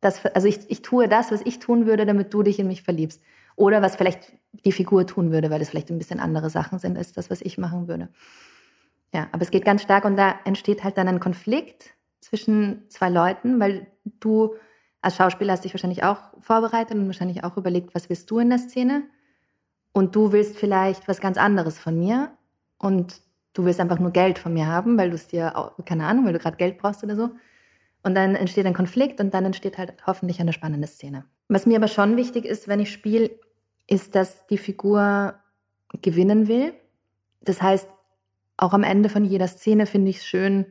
[0.00, 2.82] Das, also ich, ich tue das, was ich tun würde, damit du dich in mich
[2.82, 3.22] verliebst.
[3.54, 4.32] Oder was vielleicht
[4.64, 7.40] die Figur tun würde, weil das vielleicht ein bisschen andere Sachen sind als das, was
[7.40, 8.08] ich machen würde.
[9.14, 13.08] Ja, aber es geht ganz stark und da entsteht halt dann ein Konflikt zwischen zwei
[13.08, 14.56] Leuten, weil du
[15.02, 18.50] als Schauspieler hast dich wahrscheinlich auch vorbereitet und wahrscheinlich auch überlegt, was willst du in
[18.50, 19.04] der Szene?
[19.92, 22.36] Und du willst vielleicht was ganz anderes von mir
[22.76, 23.22] und
[23.56, 26.32] du willst einfach nur Geld von mir haben, weil du es dir, keine Ahnung, weil
[26.32, 27.30] du gerade Geld brauchst oder so.
[28.02, 31.24] Und dann entsteht ein Konflikt und dann entsteht halt hoffentlich eine spannende Szene.
[31.48, 33.30] Was mir aber schon wichtig ist, wenn ich spiele,
[33.86, 35.34] ist, dass die Figur
[36.02, 36.74] gewinnen will.
[37.40, 37.88] Das heißt,
[38.56, 40.66] auch am Ende von jeder Szene finde ich es schön,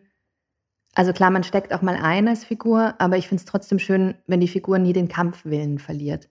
[0.95, 4.15] also klar, man steckt auch mal ein als Figur, aber ich finde es trotzdem schön,
[4.27, 6.29] wenn die Figur nie den Kampfwillen verliert.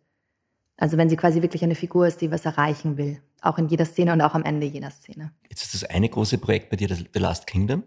[0.79, 3.21] Also wenn sie quasi wirklich eine Figur ist, die was erreichen will.
[3.45, 5.33] Auch in jeder Szene und auch am Ende jeder Szene.
[5.51, 7.83] Jetzt ist das eine große Projekt bei dir, The Last Kingdom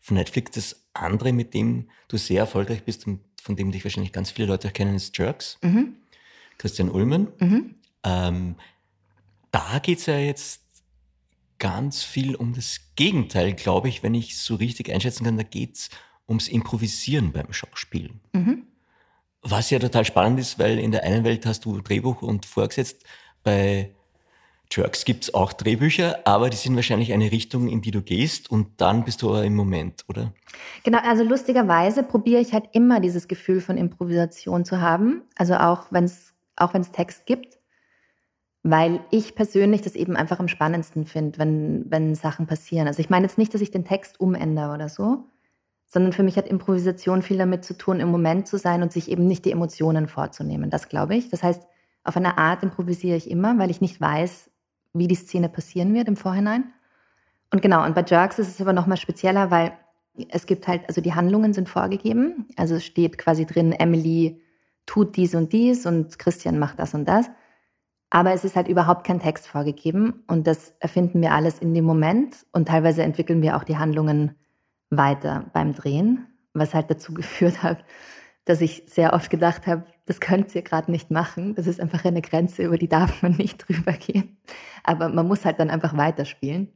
[0.00, 0.50] von Netflix.
[0.50, 4.48] Das andere, mit dem du sehr erfolgreich bist und von dem dich wahrscheinlich ganz viele
[4.48, 5.58] Leute auch kennen, ist Jerks.
[5.62, 5.94] Mhm.
[6.58, 7.28] Christian Ullmann.
[7.38, 7.74] Mhm.
[8.02, 8.56] Ähm,
[9.52, 10.62] da geht es ja jetzt
[11.58, 15.36] ganz viel um das Gegenteil, glaube ich, wenn ich es so richtig einschätzen kann.
[15.36, 15.90] Da geht es
[16.28, 18.20] ums Improvisieren beim Schauspielen.
[18.32, 18.66] Mhm.
[19.42, 23.04] Was ja total spannend ist, weil in der einen Welt hast du Drehbuch und vorgesetzt.
[23.44, 23.94] Bei
[24.70, 28.50] Jerks gibt es auch Drehbücher, aber die sind wahrscheinlich eine Richtung, in die du gehst
[28.50, 30.32] und dann bist du aber im Moment, oder?
[30.82, 35.22] Genau, also lustigerweise probiere ich halt immer dieses Gefühl von Improvisation zu haben.
[35.36, 37.56] Also auch wenn es auch wenn's Text gibt
[38.70, 42.88] weil ich persönlich das eben einfach am spannendsten finde, wenn, wenn Sachen passieren.
[42.88, 45.24] Also ich meine jetzt nicht, dass ich den Text umändere oder so,
[45.86, 49.08] sondern für mich hat Improvisation viel damit zu tun, im Moment zu sein und sich
[49.08, 50.68] eben nicht die Emotionen vorzunehmen.
[50.68, 51.30] Das glaube ich.
[51.30, 51.62] Das heißt,
[52.02, 54.50] auf eine Art improvisiere ich immer, weil ich nicht weiß,
[54.98, 56.72] wie die Szene passieren wird im Vorhinein.
[57.52, 59.72] Und genau, und bei Jerks ist es aber nochmal spezieller, weil
[60.28, 62.46] es gibt halt, also die Handlungen sind vorgegeben.
[62.56, 64.40] Also es steht quasi drin, Emily
[64.86, 67.26] tut dies und dies und Christian macht das und das.
[68.08, 71.84] Aber es ist halt überhaupt kein Text vorgegeben und das erfinden wir alles in dem
[71.84, 74.36] Moment und teilweise entwickeln wir auch die Handlungen
[74.90, 77.84] weiter beim Drehen, was halt dazu geführt hat,
[78.46, 81.54] dass ich sehr oft gedacht habe, das könnt ihr gerade nicht machen.
[81.54, 84.38] Das ist einfach eine Grenze, über die darf man nicht drüber gehen.
[84.82, 86.72] Aber man muss halt dann einfach weiterspielen.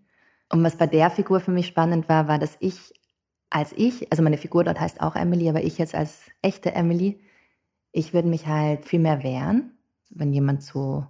[0.53, 2.93] Und was bei der Figur für mich spannend war, war, dass ich
[3.51, 7.21] als ich, also meine Figur dort heißt auch Emily, aber ich jetzt als echte Emily,
[7.91, 9.73] ich würde mich halt viel mehr wehren,
[10.11, 11.07] wenn jemand so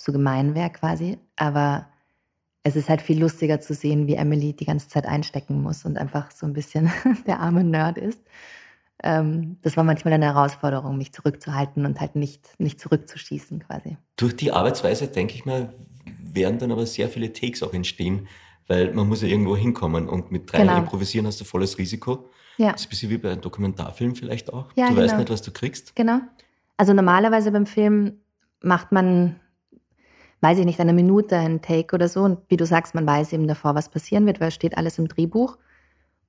[0.00, 1.18] so gemein wäre quasi.
[1.36, 1.86] Aber
[2.62, 5.98] es ist halt viel lustiger zu sehen, wie Emily die ganze Zeit einstecken muss und
[5.98, 6.90] einfach so ein bisschen
[7.26, 8.20] der arme Nerd ist.
[9.02, 13.96] Ähm, das war manchmal eine Herausforderung, mich zurückzuhalten und halt nicht, nicht zurückzuschießen quasi.
[14.16, 15.72] Durch die Arbeitsweise, denke ich mal,
[16.22, 18.28] werden dann aber sehr viele Takes auch entstehen,
[18.68, 20.78] weil man muss ja irgendwo hinkommen und mit drei genau.
[20.78, 22.28] improvisieren hast du volles Risiko.
[22.58, 22.72] Ja.
[22.72, 24.66] Das ist ein bisschen wie bei einem Dokumentarfilm vielleicht auch.
[24.76, 25.06] Ja, du genau.
[25.06, 25.96] weißt nicht, was du kriegst.
[25.96, 26.20] Genau.
[26.76, 28.18] Also normalerweise beim Film
[28.60, 29.36] macht man
[30.40, 32.22] weiß ich nicht, eine Minute ein Take oder so.
[32.22, 34.98] Und wie du sagst, man weiß eben davor, was passieren wird, weil es steht alles
[34.98, 35.58] im Drehbuch.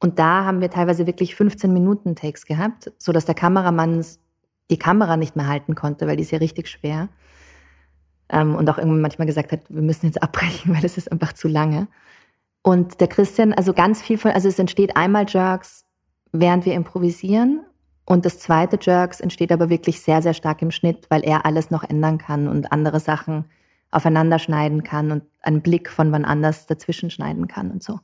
[0.01, 4.03] Und da haben wir teilweise wirklich 15 Minuten Takes gehabt, so dass der Kameramann
[4.71, 7.07] die Kamera nicht mehr halten konnte, weil die ist ja richtig schwer.
[8.27, 11.33] Ähm, und auch irgendwann manchmal gesagt hat, wir müssen jetzt abbrechen, weil es ist einfach
[11.33, 11.87] zu lange.
[12.63, 15.85] Und der Christian, also ganz viel von, also es entsteht einmal Jerks,
[16.31, 17.61] während wir improvisieren.
[18.03, 21.69] Und das zweite Jerks entsteht aber wirklich sehr, sehr stark im Schnitt, weil er alles
[21.69, 23.45] noch ändern kann und andere Sachen
[23.91, 27.99] aufeinander schneiden kann und einen Blick von wann anders dazwischen schneiden kann und so.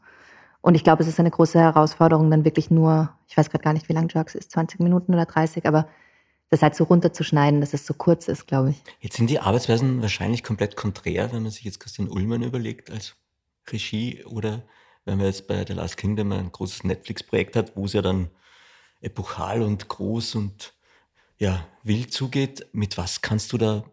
[0.62, 3.74] Und ich glaube, es ist eine große Herausforderung, dann wirklich nur, ich weiß gerade gar
[3.74, 5.88] nicht, wie lang Jerks ist, 20 Minuten oder 30, aber
[6.50, 8.82] das halt so runterzuschneiden, dass es so kurz ist, glaube ich.
[9.00, 13.15] Jetzt sind die Arbeitsweisen wahrscheinlich komplett konträr, wenn man sich jetzt Christian Ullmann überlegt als
[13.70, 14.63] Regie oder
[15.06, 18.30] wenn man jetzt bei The Last Kingdom ein großes Netflix-Projekt hat, wo es ja dann
[19.02, 20.74] epochal und groß und
[21.38, 22.67] ja, wild zugeht.
[22.72, 23.84] Mit was kannst du da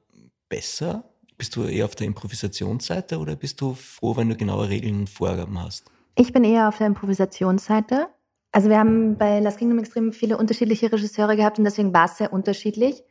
[0.48, 1.04] besser
[1.36, 5.10] bist du eher auf der Improvisationsseite oder bist du froh, wenn du genaue Regeln und
[5.10, 5.90] Vorgaben hast?
[6.16, 8.08] Ich bin eher auf der Improvisationsseite.
[8.52, 12.18] Also wir haben bei Last Kingdom extrem viele unterschiedliche Regisseure gehabt und deswegen war es
[12.18, 13.02] sehr unterschiedlich.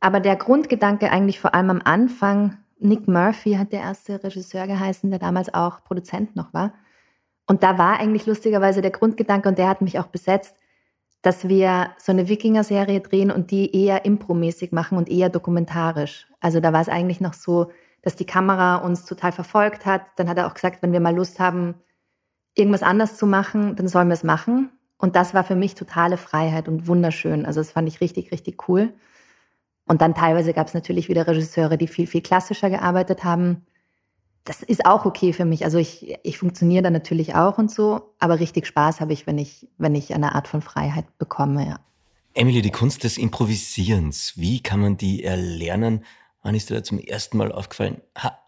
[0.00, 5.08] Aber der Grundgedanke eigentlich vor allem am Anfang, Nick Murphy hat der erste Regisseur geheißen,
[5.08, 6.74] der damals auch Produzent noch war.
[7.46, 10.56] Und da war eigentlich lustigerweise der Grundgedanke, und der hat mich auch besetzt,
[11.22, 16.26] dass wir so eine Wikinger-Serie drehen und die eher impromäßig machen und eher dokumentarisch.
[16.40, 17.70] Also da war es eigentlich noch so,
[18.02, 20.02] dass die Kamera uns total verfolgt hat.
[20.16, 21.76] Dann hat er auch gesagt, wenn wir mal Lust haben,
[22.54, 24.70] irgendwas anders zu machen, dann sollen wir es machen.
[24.98, 27.44] Und das war für mich totale Freiheit und wunderschön.
[27.46, 28.92] Also das fand ich richtig, richtig cool.
[29.86, 33.66] Und dann teilweise gab es natürlich wieder Regisseure, die viel, viel klassischer gearbeitet haben
[34.44, 35.64] das ist auch okay für mich.
[35.64, 39.38] Also ich, ich funktioniere da natürlich auch und so, aber richtig Spaß habe ich, wenn
[39.38, 41.80] ich, wenn ich eine Art von Freiheit bekomme, ja.
[42.34, 46.04] Emily, die Kunst des Improvisierens, wie kann man die erlernen?
[46.42, 48.38] Wann ist dir da zum ersten Mal aufgefallen, ha,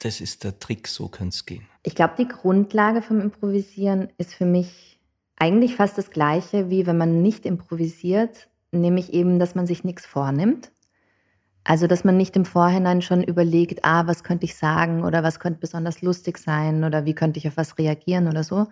[0.00, 1.66] das ist der Trick, so kann es gehen?
[1.82, 4.98] Ich glaube, die Grundlage vom Improvisieren ist für mich
[5.36, 10.04] eigentlich fast das gleiche, wie wenn man nicht improvisiert, nämlich eben, dass man sich nichts
[10.04, 10.70] vornimmt
[11.64, 15.38] also, dass man nicht im Vorhinein schon überlegt, ah, was könnte ich sagen oder was
[15.38, 18.68] könnte besonders lustig sein oder wie könnte ich auf was reagieren oder so,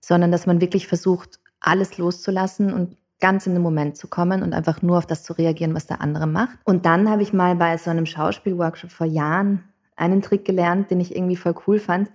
[0.00, 4.54] sondern dass man wirklich versucht, alles loszulassen und ganz in den Moment zu kommen und
[4.54, 6.58] einfach nur auf das zu reagieren, was der andere macht.
[6.64, 9.64] Und dann habe ich mal bei so einem Schauspielworkshop vor Jahren
[10.00, 12.10] einen Trick gelernt, den ich irgendwie voll cool fand,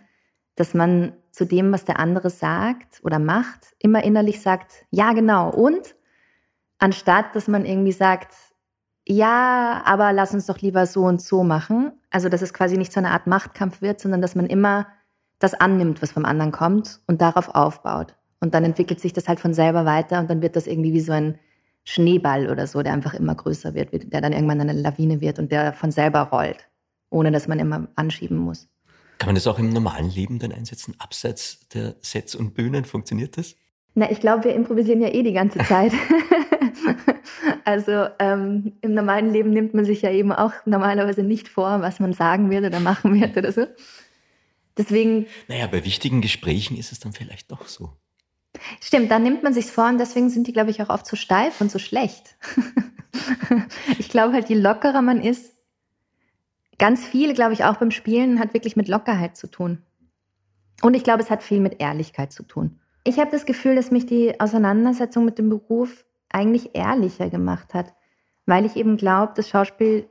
[0.56, 5.50] dass man zu dem, was der andere sagt oder macht, immer innerlich sagt, ja genau
[5.50, 5.95] und,
[6.78, 8.34] anstatt dass man irgendwie sagt,
[9.08, 11.91] ja, aber lass uns doch lieber so und so machen.
[12.10, 14.88] Also, dass es quasi nicht so eine Art Machtkampf wird, sondern dass man immer
[15.38, 18.15] das annimmt, was vom anderen kommt und darauf aufbaut.
[18.39, 21.02] Und dann entwickelt sich das halt von selber weiter und dann wird das irgendwie wie
[21.02, 21.38] so ein
[21.84, 25.52] Schneeball oder so, der einfach immer größer wird, der dann irgendwann eine Lawine wird und
[25.52, 26.67] der von selber rollt,
[27.10, 28.68] ohne dass man immer anschieben muss.
[29.18, 32.86] Kann man das auch im normalen Leben dann einsetzen, abseits der Sets und Bühnen?
[32.86, 33.56] Funktioniert das?
[33.94, 35.94] Na, ich glaube, wir improvisieren ja eh die ganze Zeit.
[37.63, 42.02] also ähm, im normalen Leben nimmt man sich ja eben auch normalerweise nicht vor, was
[42.02, 43.65] man sagen wird oder machen wird oder so.
[44.78, 45.28] Deswegen.
[45.48, 47.94] Naja, bei wichtigen Gesprächen ist es dann vielleicht doch so.
[48.82, 51.15] Stimmt, dann nimmt man sich's vor und deswegen sind die, glaube ich, auch oft so
[51.15, 52.36] steif und so schlecht.
[53.98, 55.54] ich glaube halt, je lockerer man ist,
[56.78, 59.82] ganz viel, glaube ich, auch beim Spielen hat wirklich mit Lockerheit zu tun.
[60.82, 62.80] Und ich glaube, es hat viel mit Ehrlichkeit zu tun.
[63.04, 67.94] Ich habe das Gefühl, dass mich die Auseinandersetzung mit dem Beruf eigentlich ehrlicher gemacht hat,
[68.46, 70.10] weil ich eben glaube, dass Schauspiel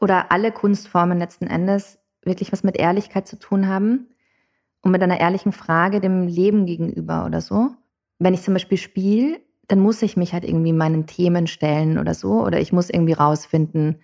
[0.00, 4.08] oder alle Kunstformen letzten Endes wirklich was mit Ehrlichkeit zu tun haben
[4.80, 7.70] und mit einer ehrlichen Frage dem Leben gegenüber oder so.
[8.18, 12.14] Wenn ich zum Beispiel spiele, dann muss ich mich halt irgendwie meinen Themen stellen oder
[12.14, 14.00] so oder ich muss irgendwie rausfinden,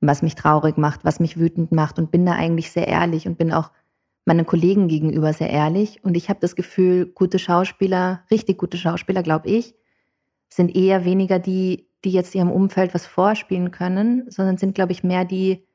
[0.00, 3.38] was mich traurig macht, was mich wütend macht und bin da eigentlich sehr ehrlich und
[3.38, 3.70] bin auch
[4.24, 9.22] meinen Kollegen gegenüber sehr ehrlich und ich habe das Gefühl, gute Schauspieler, richtig gute Schauspieler,
[9.22, 9.74] glaube ich,
[10.48, 15.02] sind eher weniger die, die jetzt ihrem Umfeld was vorspielen können, sondern sind, glaube ich,
[15.02, 15.66] mehr die,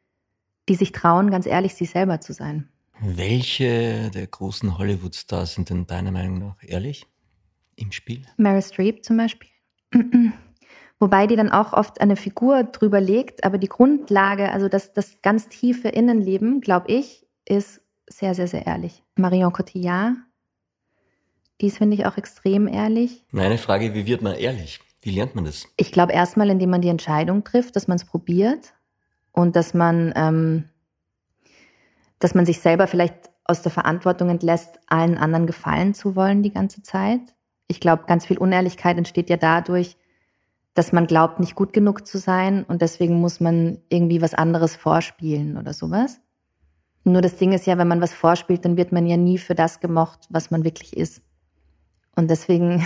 [0.69, 2.69] die sich trauen, ganz ehrlich sich selber zu sein.
[3.01, 7.05] Welche der großen Hollywood-Stars sind denn deiner Meinung nach ehrlich
[7.75, 8.21] im Spiel?
[8.37, 9.49] Meryl Streep zum Beispiel.
[11.03, 15.21] Wobei die dann auch oft eine Figur drüber legt, aber die Grundlage, also das, das
[15.21, 19.03] ganz tiefe Innenleben, glaube ich, ist sehr, sehr, sehr ehrlich.
[19.17, 20.13] Marion Cotillard,
[21.59, 23.25] die ist, finde ich, auch extrem ehrlich.
[23.31, 24.79] Meine Frage, wie wird man ehrlich?
[25.01, 25.67] Wie lernt man das?
[25.75, 28.73] Ich glaube erstmal, indem man die Entscheidung trifft, dass man es probiert
[29.33, 30.69] und dass man, ähm,
[32.19, 36.53] dass man sich selber vielleicht aus der Verantwortung entlässt, allen anderen gefallen zu wollen die
[36.53, 37.19] ganze Zeit.
[37.67, 39.97] Ich glaube, ganz viel Unehrlichkeit entsteht ja dadurch,
[40.73, 44.75] dass man glaubt, nicht gut genug zu sein und deswegen muss man irgendwie was anderes
[44.75, 46.19] vorspielen oder sowas.
[47.03, 49.55] Nur das Ding ist ja, wenn man was vorspielt, dann wird man ja nie für
[49.55, 51.21] das gemocht, was man wirklich ist.
[52.15, 52.85] Und deswegen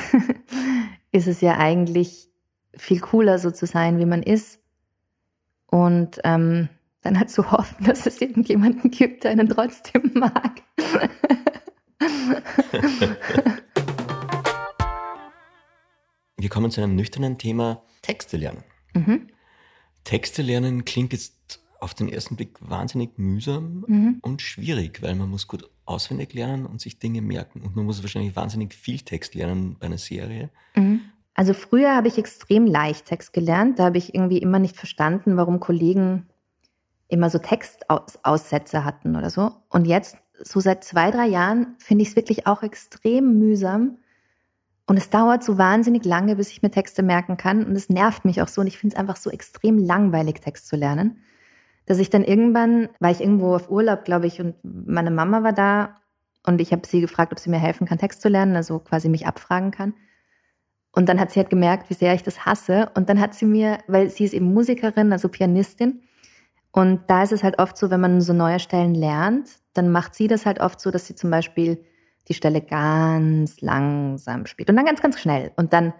[1.12, 2.30] ist es ja eigentlich
[2.76, 4.60] viel cooler, so zu sein, wie man ist.
[5.70, 6.70] Und ähm,
[7.02, 10.62] dann halt zu hoffen, dass es irgendjemanden gibt, der einen trotzdem mag.
[16.58, 18.64] kommen zu einem nüchternen Thema Texte lernen.
[18.96, 19.28] Mhm.
[20.04, 24.18] Texte lernen klingt jetzt auf den ersten Blick wahnsinnig mühsam mhm.
[24.24, 28.02] und schwierig, weil man muss gut auswendig lernen und sich Dinge merken und man muss
[28.02, 30.50] wahrscheinlich wahnsinnig viel Text lernen bei einer Serie.
[30.76, 31.02] Mhm.
[31.36, 35.38] Also früher habe ich extrem leicht Text gelernt, da habe ich irgendwie immer nicht verstanden,
[35.38, 36.26] warum Kollegen
[37.08, 39.52] immer so Textaussätze hatten oder so.
[39.70, 44.00] Und jetzt, so seit zwei, drei Jahren, finde ich es wirklich auch extrem mühsam,
[44.88, 47.66] und es dauert so wahnsinnig lange, bis ich mir Texte merken kann.
[47.66, 48.62] Und es nervt mich auch so.
[48.62, 51.22] Und ich finde es einfach so extrem langweilig, Text zu lernen.
[51.86, 55.52] Dass ich dann irgendwann, war ich irgendwo auf Urlaub, glaube ich, und meine Mama war
[55.52, 55.98] da.
[56.46, 59.10] Und ich habe sie gefragt, ob sie mir helfen kann, Text zu lernen, also quasi
[59.10, 59.94] mich abfragen kann.
[60.94, 62.90] Und dann hat sie halt gemerkt, wie sehr ich das hasse.
[62.96, 66.02] Und dann hat sie mir, weil sie ist eben Musikerin, also Pianistin.
[66.72, 70.16] Und da ist es halt oft so, wenn man so neue Stellen lernt, dann macht
[70.16, 71.84] sie das halt oft so, dass sie zum Beispiel
[72.28, 75.94] die Stelle ganz langsam spielt und dann ganz, ganz schnell und dann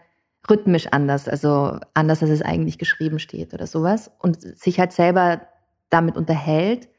[0.50, 5.42] rhythmisch anders, also anders, als es eigentlich geschrieben steht oder sowas und sich halt selber
[5.90, 6.90] damit unterhält.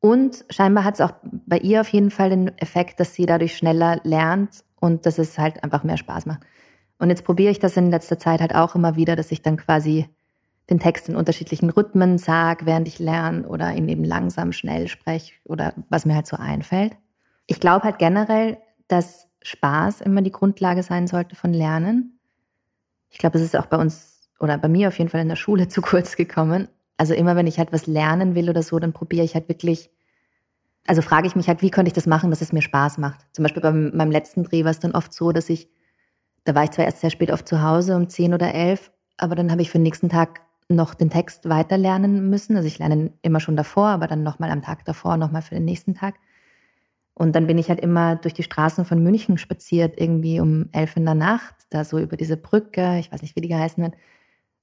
[0.00, 3.56] Und scheinbar hat es auch bei ihr auf jeden Fall den Effekt, dass sie dadurch
[3.56, 6.40] schneller lernt und dass es halt einfach mehr Spaß macht.
[6.98, 9.56] Und jetzt probiere ich das in letzter Zeit halt auch immer wieder, dass ich dann
[9.56, 10.08] quasi
[10.70, 15.32] den Text in unterschiedlichen Rhythmen sage, während ich lerne oder ihn eben langsam, schnell spreche
[15.44, 16.96] oder was mir halt so einfällt.
[17.48, 18.58] Ich glaube halt generell,
[18.88, 22.20] dass Spaß immer die Grundlage sein sollte von Lernen.
[23.08, 25.36] Ich glaube, es ist auch bei uns oder bei mir auf jeden Fall in der
[25.36, 26.68] Schule zu kurz gekommen.
[26.98, 29.90] Also immer, wenn ich halt was lernen will oder so, dann probiere ich halt wirklich,
[30.86, 33.20] also frage ich mich halt, wie könnte ich das machen, dass es mir Spaß macht.
[33.32, 35.70] Zum Beispiel bei meinem letzten Dreh war es dann oft so, dass ich,
[36.44, 39.36] da war ich zwar erst sehr spät oft zu Hause, um zehn oder elf, aber
[39.36, 42.56] dann habe ich für den nächsten Tag noch den Text weiterlernen müssen.
[42.56, 45.64] Also ich lerne immer schon davor, aber dann nochmal am Tag davor, nochmal für den
[45.64, 46.16] nächsten Tag.
[47.18, 50.96] Und dann bin ich halt immer durch die Straßen von München spaziert, irgendwie um elf
[50.96, 53.94] in der Nacht, da so über diese Brücke, ich weiß nicht, wie die geheißen wird.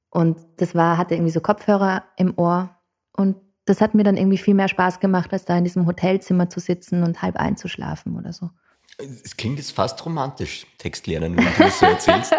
[0.09, 2.69] Und das war, hatte irgendwie so Kopfhörer im Ohr.
[3.11, 6.49] Und das hat mir dann irgendwie viel mehr Spaß gemacht, als da in diesem Hotelzimmer
[6.49, 8.49] zu sitzen und halb einzuschlafen oder so.
[8.97, 12.33] Es klingt jetzt fast romantisch, Text lernen, wenn du das so erzählst.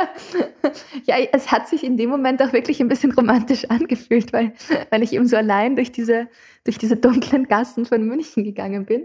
[1.05, 4.53] ja, es hat sich in dem Moment auch wirklich ein bisschen romantisch angefühlt, weil,
[4.90, 6.29] weil ich eben so allein durch diese,
[6.64, 9.03] durch diese dunklen Gassen von München gegangen bin.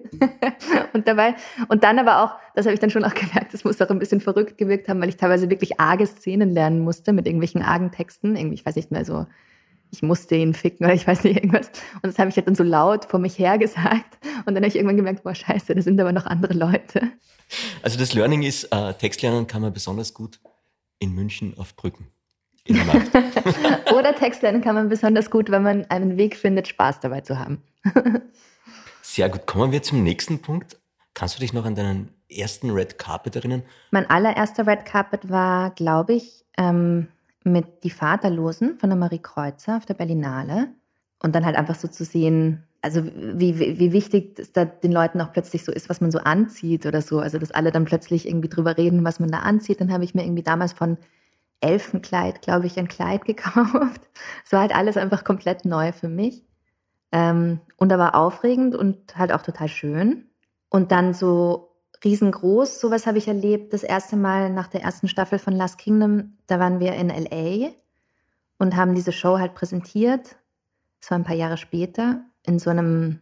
[0.94, 1.36] und dabei,
[1.68, 4.00] und dann aber auch, das habe ich dann schon auch gemerkt, das muss auch ein
[4.00, 7.92] bisschen verrückt gewirkt haben, weil ich teilweise wirklich arge Szenen lernen musste mit irgendwelchen argen
[7.92, 8.38] Texten.
[8.38, 9.26] Irgendwie, ich weiß nicht mehr so,
[9.92, 11.68] ich musste ihn ficken oder ich weiß nicht irgendwas.
[11.96, 14.20] Und das habe ich halt dann so laut vor mich her gesagt.
[14.46, 17.12] Und dann habe ich irgendwann gemerkt, boah, scheiße, da sind aber noch andere Leute.
[17.84, 20.40] Also das Learning ist, äh, Textlernen kann man besonders gut
[21.00, 22.08] in München auf Brücken.
[22.70, 27.62] Oder Textlernen kann man besonders gut, wenn man einen Weg findet, Spaß dabei zu haben.
[29.02, 29.46] Sehr gut.
[29.46, 30.80] Kommen wir zum nächsten Punkt.
[31.14, 33.64] Kannst du dich noch an deinen ersten Red Carpet erinnern?
[33.90, 37.10] Mein allererster Red Carpet war, glaube ich, ähm,
[37.44, 40.70] mit Die Vaterlosen von der Marie Kreuzer auf der Berlinale.
[41.24, 44.92] Und dann halt einfach so zu sehen, also wie, wie, wie wichtig es da den
[44.92, 47.20] Leuten auch plötzlich so ist, was man so anzieht oder so.
[47.20, 49.82] Also dass alle dann plötzlich irgendwie drüber reden, was man da anzieht.
[49.82, 50.98] Dann habe ich mir irgendwie damals von
[51.60, 54.02] Elfenkleid, glaube ich, ein Kleid gekauft.
[54.46, 56.44] Es war halt alles einfach komplett neu für mich.
[57.12, 60.30] Ähm, und aber aufregend und halt auch total schön.
[60.70, 61.71] Und dann so
[62.04, 63.74] riesengroß, sowas habe ich erlebt.
[63.74, 67.72] Das erste Mal nach der ersten Staffel von Last Kingdom, da waren wir in LA
[68.58, 70.38] und haben diese Show halt präsentiert.
[71.00, 73.22] Das war ein paar Jahre später in so einem,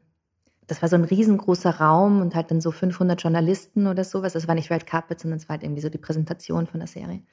[0.67, 4.33] das war so ein riesengroßer Raum und halt dann so 500 Journalisten oder sowas.
[4.33, 6.87] Das war nicht Red Carpet, sondern es war halt irgendwie so die Präsentation von der
[6.87, 7.23] Serie.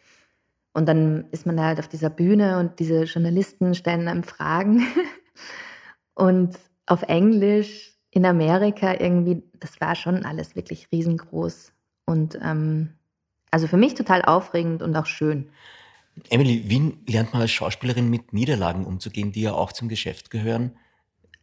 [0.73, 4.83] Und dann ist man halt auf dieser Bühne und diese Journalisten stellen einem Fragen.
[6.15, 6.57] und
[6.87, 11.75] auf Englisch in Amerika irgendwie, das war schon alles wirklich riesengroß.
[12.07, 12.95] Und ähm,
[13.51, 15.51] also für mich total aufregend und auch schön.
[16.31, 20.73] Emily, wie lernt man als Schauspielerin mit Niederlagen umzugehen, die ja auch zum Geschäft gehören?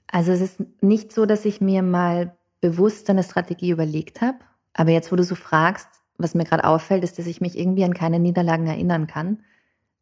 [0.07, 4.39] Also es ist nicht so, dass ich mir mal bewusst eine Strategie überlegt habe.
[4.73, 7.83] Aber jetzt, wo du so fragst, was mir gerade auffällt, ist, dass ich mich irgendwie
[7.83, 9.43] an keine Niederlagen erinnern kann.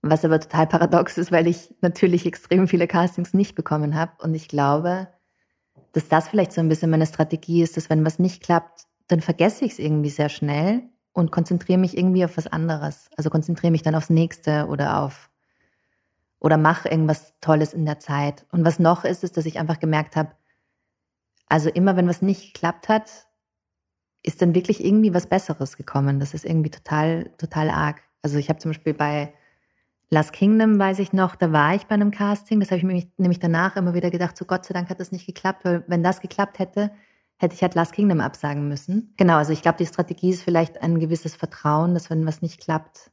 [0.02, 4.14] Was aber total paradox ist, weil ich natürlich extrem viele Castings nicht bekommen habe.
[4.24, 5.10] Und ich glaube,
[5.94, 9.22] dass das vielleicht so ein bisschen meine Strategie ist, dass wenn was nicht klappt, dann
[9.22, 10.84] vergesse ich es irgendwie sehr schnell
[11.14, 13.10] und konzentriere mich irgendwie auf was anderes.
[13.18, 15.30] Also konzentriere mich dann aufs nächste oder auf
[16.40, 18.46] oder mache irgendwas Tolles in der Zeit.
[18.52, 20.32] Und was noch ist, ist, dass ich einfach gemerkt habe,
[21.48, 23.28] also immer wenn was nicht geklappt hat,
[24.24, 26.20] ist dann wirklich irgendwie was Besseres gekommen.
[26.20, 28.02] Das ist irgendwie total, total arg.
[28.22, 29.34] Also ich habe zum Beispiel bei
[30.14, 32.60] Last Kingdom, weiß ich noch, da war ich bei einem Casting.
[32.60, 35.14] Das habe ich mir nämlich danach immer wieder gedacht, so Gott sei Dank hat das
[35.14, 36.92] nicht geklappt, weil wenn das geklappt hätte,
[37.38, 39.14] hätte ich halt Last Kingdom absagen müssen.
[39.16, 42.60] Genau, also ich glaube, die Strategie ist vielleicht ein gewisses Vertrauen, dass wenn was nicht
[42.60, 43.10] klappt,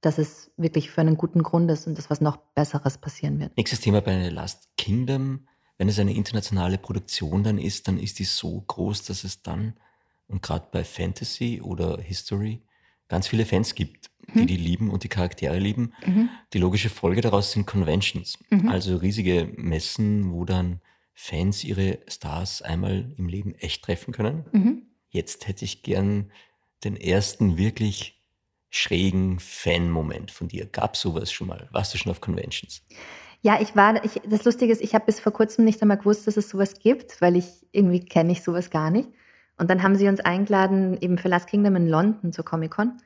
[0.00, 3.56] dass es wirklich für einen guten Grund ist und dass was noch Besseres passieren wird.
[3.56, 5.46] Nächstes Thema bei Last Kingdom.
[5.78, 9.74] Wenn es eine internationale Produktion dann ist, dann ist die so groß, dass es dann,
[10.26, 12.60] und gerade bei Fantasy oder History,
[13.06, 14.46] ganz viele Fans gibt, die mhm.
[14.46, 15.92] die lieben und die Charaktere lieben.
[16.06, 16.28] Mhm.
[16.52, 18.68] Die logische Folge daraus sind Conventions, mhm.
[18.68, 20.80] also riesige Messen, wo dann
[21.14, 24.44] Fans ihre Stars einmal im Leben echt treffen können.
[24.52, 24.82] Mhm.
[25.10, 26.30] Jetzt hätte ich gern
[26.82, 28.20] den ersten wirklich
[28.68, 30.66] schrägen Fan-Moment von dir.
[30.66, 31.68] Gab sowas schon mal?
[31.70, 32.82] Warst du schon auf Conventions?
[33.40, 36.26] Ja, ich war, ich, das Lustige ist, ich habe bis vor kurzem nicht einmal gewusst,
[36.26, 39.08] dass es sowas gibt, weil ich irgendwie kenne ich sowas gar nicht.
[39.56, 43.00] Und dann haben sie uns eingeladen, eben für Last Kingdom in London zur Comic-Con.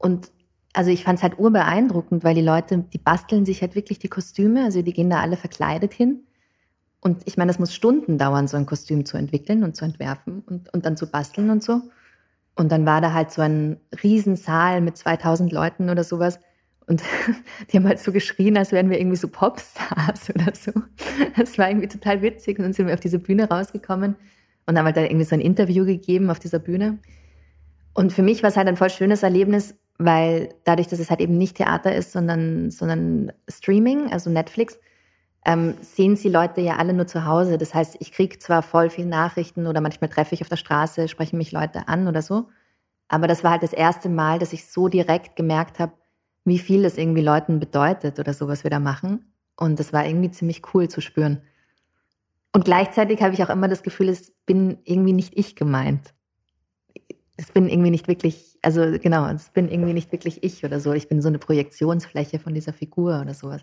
[0.00, 0.32] Und
[0.72, 4.08] also ich fand es halt urbeeindruckend, weil die Leute, die basteln sich halt wirklich die
[4.08, 6.24] Kostüme, also die gehen da alle verkleidet hin.
[7.00, 10.42] Und ich meine, das muss Stunden dauern, so ein Kostüm zu entwickeln und zu entwerfen
[10.46, 11.82] und, und dann zu basteln und so.
[12.56, 16.40] Und dann war da halt so ein Riesensaal mit 2000 Leuten oder sowas.
[16.86, 17.02] Und
[17.72, 20.72] die haben halt so geschrien, als wären wir irgendwie so Popstars oder so.
[21.36, 22.58] Das war irgendwie total witzig.
[22.58, 24.16] Und dann sind wir auf diese Bühne rausgekommen
[24.66, 26.98] und haben halt da irgendwie so ein Interview gegeben auf dieser Bühne.
[27.92, 31.20] Und für mich war es halt ein voll schönes Erlebnis, weil dadurch, dass es halt
[31.20, 34.78] eben nicht Theater ist, sondern, sondern Streaming, also Netflix,
[35.44, 37.58] ähm, sehen sie Leute ja alle nur zu Hause.
[37.58, 41.08] Das heißt, ich kriege zwar voll viele Nachrichten oder manchmal treffe ich auf der Straße,
[41.08, 42.48] sprechen mich Leute an oder so.
[43.08, 45.92] Aber das war halt das erste Mal, dass ich so direkt gemerkt habe,
[46.44, 49.32] wie viel das irgendwie Leuten bedeutet oder so, was wir da machen.
[49.56, 51.42] Und das war irgendwie ziemlich cool zu spüren.
[52.52, 56.14] Und gleichzeitig habe ich auch immer das Gefühl, es bin irgendwie nicht ich gemeint.
[57.40, 60.92] Es bin irgendwie nicht wirklich, also genau, es bin irgendwie nicht wirklich ich oder so.
[60.92, 63.62] Ich bin so eine Projektionsfläche von dieser Figur oder sowas.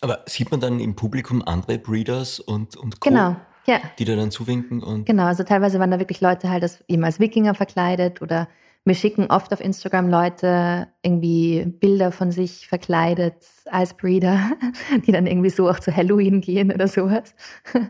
[0.00, 3.36] Aber sieht man dann im Publikum andere Breeders und, und Co., genau,
[3.66, 3.80] ja.
[3.98, 4.82] die da dann zuwinken?
[4.82, 8.48] Und genau, also teilweise waren da wirklich Leute halt als, eben als Wikinger verkleidet oder
[8.84, 13.36] mir schicken oft auf Instagram Leute irgendwie Bilder von sich verkleidet
[13.66, 14.40] als Breeder,
[15.06, 17.34] die dann irgendwie so auch zu Halloween gehen oder sowas.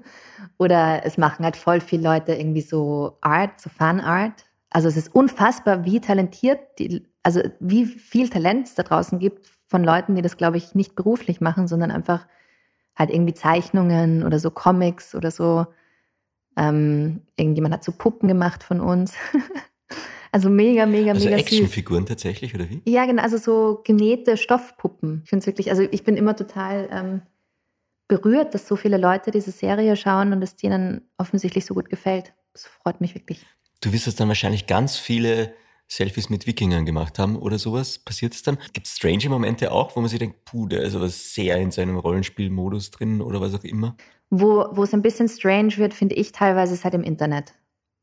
[0.59, 4.45] Oder es machen halt voll viele Leute irgendwie so Art, so Fan-Art.
[4.73, 9.51] Also es ist unfassbar, wie talentiert, die, also wie viel Talent es da draußen gibt
[9.67, 12.27] von Leuten, die das, glaube ich, nicht beruflich machen, sondern einfach
[12.97, 15.67] halt irgendwie Zeichnungen oder so Comics oder so.
[16.57, 19.15] Ähm, irgendjemand hat so Puppen gemacht von uns.
[20.33, 22.83] also mega, mega, also mega Actionfiguren tatsächlich, oder wie?
[22.85, 25.23] Ja, genau, also so genähte Stoffpuppen.
[25.25, 27.23] Ich finde es wirklich, also ich bin immer total ähm,
[28.09, 32.35] berührt, dass so viele Leute diese Serie schauen und es denen offensichtlich so gut gefällt.
[32.53, 33.47] Das freut mich wirklich.
[33.83, 35.53] Du wirst es dann wahrscheinlich ganz viele
[35.89, 37.99] Selfies mit Wikingern gemacht haben oder sowas.
[37.99, 38.57] Passiert es dann?
[38.73, 41.71] Gibt es strange Momente auch, wo man sich denkt, puh, der ist aber sehr in
[41.71, 43.97] seinem Rollenspielmodus drin oder was auch immer?
[44.31, 47.53] Wo, es ein bisschen strange wird, finde ich teilweise, ist halt im Internet.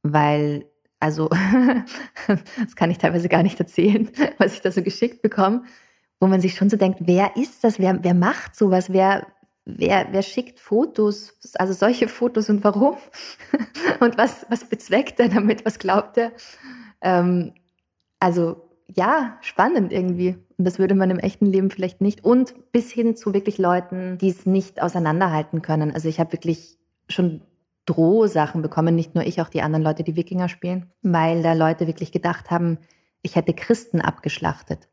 [0.04, 0.66] Weil,
[1.00, 1.30] also,
[2.28, 5.64] das kann ich teilweise gar nicht erzählen, was ich da so geschickt bekomme,
[6.20, 7.80] wo man sich schon so denkt, wer ist das?
[7.80, 8.92] Wer, wer macht sowas?
[8.92, 9.26] Wer,
[9.78, 12.98] wer, wer schickt Fotos, also solche Fotos und warum?
[14.00, 15.66] und was, was bezweckt er damit?
[15.66, 16.32] Was glaubt er?
[17.02, 17.54] Ähm,
[18.20, 20.38] also ja, spannend irgendwie.
[20.58, 22.24] Und das würde man im echten Leben vielleicht nicht.
[22.24, 25.92] Und bis hin zu wirklich Leuten, die es nicht auseinanderhalten können.
[25.92, 27.42] Also ich habe wirklich schon
[27.86, 31.88] Drohsachen bekommen, nicht nur ich, auch die anderen Leute, die Wikinger spielen, weil da Leute
[31.88, 32.78] wirklich gedacht haben,
[33.22, 34.88] ich hätte Christen abgeschlachtet.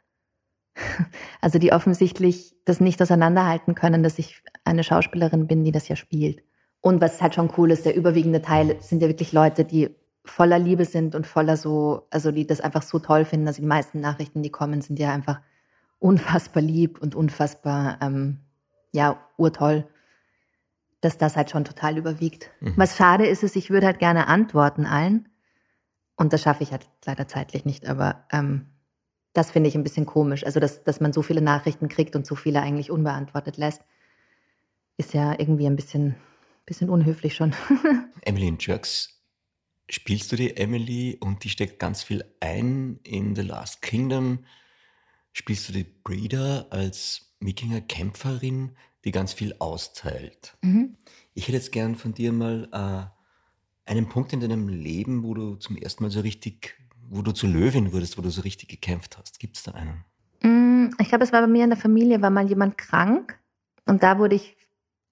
[1.40, 5.96] Also die offensichtlich das nicht auseinanderhalten können, dass ich eine Schauspielerin bin, die das ja
[5.96, 6.42] spielt.
[6.80, 10.58] Und was halt schon cool ist, der überwiegende Teil sind ja wirklich Leute, die voller
[10.58, 13.46] Liebe sind und voller so, also die das einfach so toll finden.
[13.46, 15.40] Also die meisten Nachrichten, die kommen, sind ja einfach
[15.98, 18.38] unfassbar lieb und unfassbar, ähm,
[18.92, 19.86] ja, urtoll,
[21.00, 22.50] dass das halt schon total überwiegt.
[22.60, 22.74] Mhm.
[22.76, 25.28] Was schade ist, ist, ich würde halt gerne antworten allen.
[26.16, 28.66] Und das schaffe ich halt leider zeitlich nicht, aber ähm,
[29.36, 30.44] das finde ich ein bisschen komisch.
[30.44, 33.82] Also, dass, dass man so viele Nachrichten kriegt und so viele eigentlich unbeantwortet lässt,
[34.96, 36.16] ist ja irgendwie ein bisschen,
[36.64, 37.54] bisschen unhöflich schon.
[38.22, 39.20] Emily in Jerks
[39.88, 44.44] spielst du die Emily und die steckt ganz viel ein in The Last Kingdom.
[45.32, 48.72] Spielst du die Breeder als Wikinger-Kämpferin,
[49.04, 50.56] die ganz viel austeilt.
[50.62, 50.96] Mhm.
[51.34, 55.56] Ich hätte jetzt gern von dir mal äh, einen Punkt in deinem Leben, wo du
[55.56, 56.74] zum ersten Mal so richtig,
[57.10, 59.38] wo du zu Löwin wurdest, wo du so richtig gekämpft hast.
[59.38, 60.04] Gibt es da einen?
[60.42, 63.38] Mm, ich glaube, es war bei mir in der Familie, war mal jemand krank
[63.86, 64.56] und da wurde ich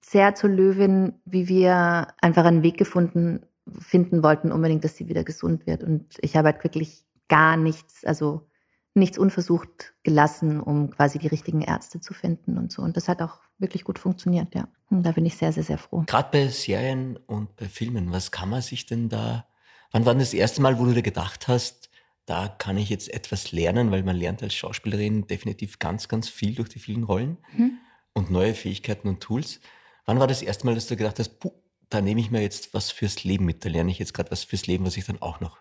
[0.01, 3.45] sehr zur Löwin, wie wir einfach einen Weg gefunden
[3.79, 5.83] finden wollten, unbedingt, dass sie wieder gesund wird.
[5.83, 8.47] Und ich habe halt wirklich gar nichts, also
[8.93, 12.81] nichts unversucht gelassen, um quasi die richtigen Ärzte zu finden und so.
[12.81, 14.67] Und das hat auch wirklich gut funktioniert, ja.
[14.89, 16.03] Und da bin ich sehr, sehr, sehr froh.
[16.05, 19.47] Gerade bei Serien und bei Filmen, was kann man sich denn da,
[19.91, 21.84] wann war das erste Mal, wo du dir gedacht hast,
[22.25, 26.55] da kann ich jetzt etwas lernen, weil man lernt als Schauspielerin definitiv ganz, ganz viel
[26.55, 27.77] durch die vielen Rollen mhm.
[28.13, 29.59] und neue Fähigkeiten und Tools.
[30.05, 31.51] Wann war das erste Mal, dass du gedacht hast, puh,
[31.89, 34.43] da nehme ich mir jetzt was fürs Leben mit, da lerne ich jetzt gerade was
[34.43, 35.59] fürs Leben, was ich dann auch noch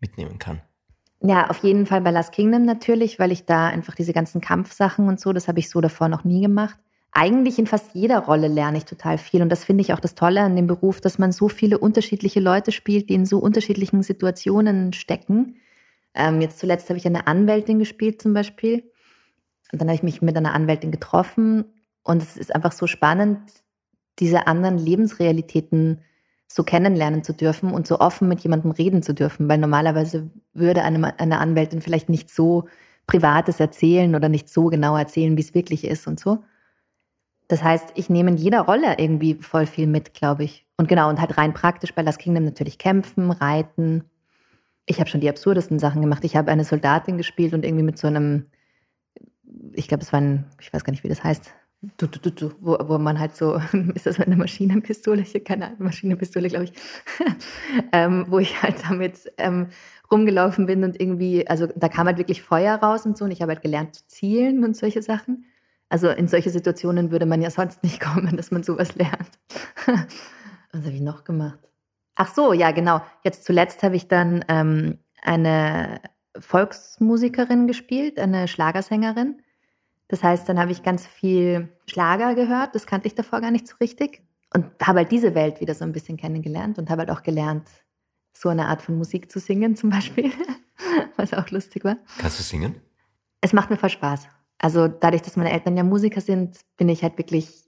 [0.00, 0.62] mitnehmen kann?
[1.20, 5.08] Ja, auf jeden Fall bei Last Kingdom natürlich, weil ich da einfach diese ganzen Kampfsachen
[5.08, 6.78] und so, das habe ich so davor noch nie gemacht.
[7.10, 10.14] Eigentlich in fast jeder Rolle lerne ich total viel und das finde ich auch das
[10.14, 14.04] Tolle an dem Beruf, dass man so viele unterschiedliche Leute spielt, die in so unterschiedlichen
[14.04, 15.56] Situationen stecken.
[16.14, 18.90] Ähm, jetzt zuletzt habe ich eine Anwältin gespielt zum Beispiel
[19.72, 21.64] und dann habe ich mich mit einer Anwältin getroffen
[22.02, 23.40] und es ist einfach so spannend,
[24.18, 26.00] diese anderen Lebensrealitäten
[26.48, 30.82] so kennenlernen zu dürfen und so offen mit jemandem reden zu dürfen, weil normalerweise würde
[30.82, 32.64] eine, eine Anwältin vielleicht nicht so
[33.06, 36.44] Privates erzählen oder nicht so genau erzählen, wie es wirklich ist und so.
[37.48, 40.66] Das heißt, ich nehme in jeder Rolle irgendwie voll viel mit, glaube ich.
[40.76, 44.04] Und genau, und halt rein praktisch bei Last Kingdom natürlich kämpfen, reiten.
[44.88, 46.24] Ich habe schon die absurdesten Sachen gemacht.
[46.24, 48.46] Ich habe eine Soldatin gespielt und irgendwie mit so einem,
[49.74, 51.52] ich glaube, es war ein, ich weiß gar nicht, wie das heißt,
[51.98, 53.60] du, du, du, wo, wo man halt so,
[53.94, 55.20] ist das mit einer Maschinenpistole?
[55.20, 56.72] Ich keine Maschinenpistole, glaube ich,
[57.92, 59.68] ähm, wo ich halt damit ähm,
[60.10, 63.42] rumgelaufen bin und irgendwie, also da kam halt wirklich Feuer raus und so und ich
[63.42, 65.44] habe halt gelernt zu zielen und solche Sachen.
[65.90, 69.38] Also in solche Situationen würde man ja sonst nicht kommen, dass man sowas lernt.
[70.72, 71.67] Was habe ich noch gemacht?
[72.20, 73.00] Ach so, ja, genau.
[73.22, 76.00] Jetzt zuletzt habe ich dann ähm, eine
[76.36, 79.40] Volksmusikerin gespielt, eine Schlagersängerin.
[80.08, 83.68] Das heißt, dann habe ich ganz viel Schlager gehört, das kannte ich davor gar nicht
[83.68, 84.22] so richtig.
[84.52, 87.68] Und habe halt diese Welt wieder so ein bisschen kennengelernt und habe halt auch gelernt,
[88.32, 90.32] so eine Art von Musik zu singen zum Beispiel,
[91.16, 91.98] was auch lustig war.
[92.18, 92.80] Kannst du singen?
[93.40, 94.26] Es macht mir voll Spaß.
[94.58, 97.67] Also dadurch, dass meine Eltern ja Musiker sind, bin ich halt wirklich,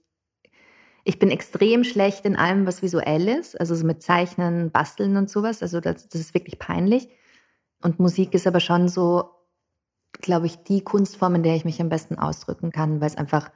[1.03, 5.29] ich bin extrem schlecht in allem, was visuell ist, also so mit Zeichnen, Basteln und
[5.29, 5.61] sowas.
[5.61, 7.09] Also das, das ist wirklich peinlich.
[7.81, 9.41] Und Musik ist aber schon so
[10.19, 13.51] glaube ich, die Kunstform, in der ich mich am besten ausdrücken kann, weil es einfach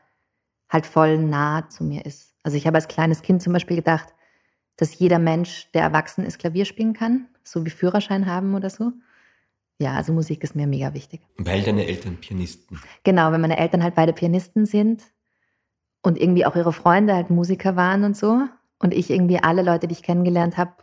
[0.70, 2.34] halt voll nah zu mir ist.
[2.44, 4.14] Also ich habe als kleines Kind zum Beispiel gedacht,
[4.78, 8.92] dass jeder Mensch, der erwachsen ist, Klavier spielen kann, so wie Führerschein haben oder so.
[9.78, 11.22] Ja, also Musik ist mir mega wichtig.
[11.38, 12.80] Weil deine Eltern Pianisten.
[13.04, 15.04] Genau, wenn meine Eltern halt beide Pianisten sind
[16.06, 18.44] und irgendwie auch ihre Freunde halt Musiker waren und so.
[18.80, 20.74] Und ich irgendwie alle Leute, die ich kennengelernt habe,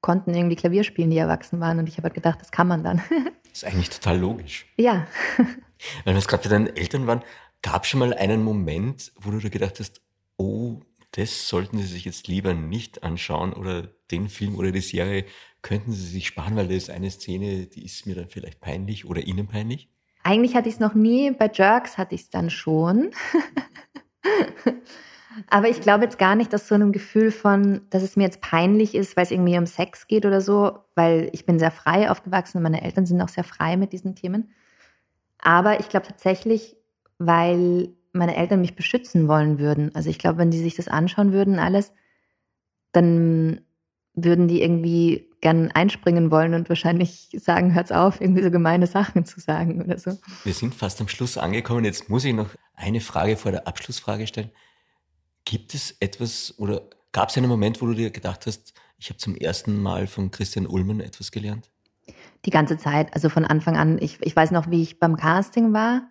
[0.00, 1.78] konnten irgendwie Klavier spielen, die erwachsen waren.
[1.78, 3.02] Und ich habe halt gedacht, das kann man dann.
[3.50, 4.66] Das ist eigentlich total logisch.
[4.76, 5.08] Ja.
[6.04, 7.24] Weil wir es gerade bei deinen Eltern waren,
[7.62, 10.02] gab es schon mal einen Moment, wo du dir gedacht hast,
[10.36, 10.78] oh,
[11.10, 15.24] das sollten Sie sich jetzt lieber nicht anschauen oder den Film oder die Serie
[15.62, 19.04] könnten Sie sich sparen, weil das ist eine Szene, die ist mir dann vielleicht peinlich
[19.04, 19.88] oder Ihnen peinlich?
[20.22, 23.10] Eigentlich hatte ich es noch nie, bei Jerks hatte ich es dann schon.
[25.48, 28.40] Aber ich glaube jetzt gar nicht, dass so ein Gefühl von, dass es mir jetzt
[28.40, 32.10] peinlich ist, weil es irgendwie um Sex geht oder so, weil ich bin sehr frei
[32.10, 34.50] aufgewachsen und meine Eltern sind auch sehr frei mit diesen Themen.
[35.38, 36.76] Aber ich glaube tatsächlich,
[37.18, 39.94] weil meine Eltern mich beschützen wollen würden.
[39.94, 41.92] Also ich glaube, wenn die sich das anschauen würden, alles,
[42.92, 43.60] dann
[44.14, 49.24] würden die irgendwie gern einspringen wollen und wahrscheinlich sagen, hört's auf, irgendwie so gemeine Sachen
[49.24, 50.18] zu sagen oder so.
[50.44, 51.84] Wir sind fast am Schluss angekommen.
[51.84, 54.50] Jetzt muss ich noch eine Frage vor der Abschlussfrage stellen.
[55.44, 56.82] Gibt es etwas oder
[57.12, 60.30] gab es einen Moment, wo du dir gedacht hast, ich habe zum ersten Mal von
[60.30, 61.70] Christian Ullmann etwas gelernt?
[62.44, 63.98] Die ganze Zeit, also von Anfang an.
[64.00, 66.02] Ich, ich weiß noch, wie ich beim Casting war.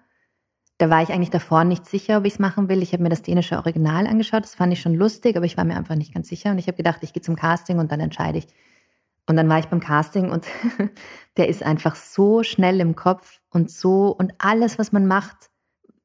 [0.79, 2.81] Da war ich eigentlich davor nicht sicher, ob ich es machen will.
[2.81, 4.43] Ich habe mir das dänische Original angeschaut.
[4.43, 6.51] Das fand ich schon lustig, aber ich war mir einfach nicht ganz sicher.
[6.51, 8.47] Und ich habe gedacht, ich gehe zum Casting und dann entscheide ich.
[9.29, 10.45] Und dann war ich beim Casting und
[11.37, 15.49] der ist einfach so schnell im Kopf und so und alles, was man macht,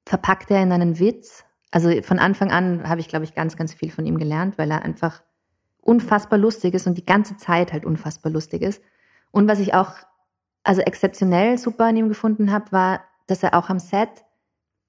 [0.07, 1.45] verpackt er in einen Witz
[1.75, 4.71] also von Anfang an habe ich, glaube ich, ganz, ganz viel von ihm gelernt, weil
[4.71, 5.25] er einfach
[5.81, 8.81] unfassbar lustig ist und die ganze Zeit halt unfassbar lustig ist.
[9.33, 9.91] Und was ich auch
[10.63, 14.25] also exzeptionell super an ihm gefunden habe, war, dass er auch am Set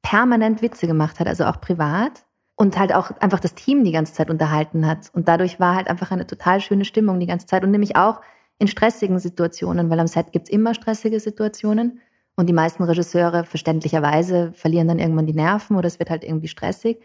[0.03, 2.24] permanent Witze gemacht hat, also auch privat
[2.55, 5.09] und halt auch einfach das Team die ganze Zeit unterhalten hat.
[5.13, 8.21] Und dadurch war halt einfach eine total schöne Stimmung die ganze Zeit und nämlich auch
[8.57, 11.99] in stressigen Situationen, weil am Set gibt es immer stressige Situationen.
[12.37, 16.47] Und die meisten Regisseure verständlicherweise verlieren dann irgendwann die Nerven oder es wird halt irgendwie
[16.47, 16.99] stressig.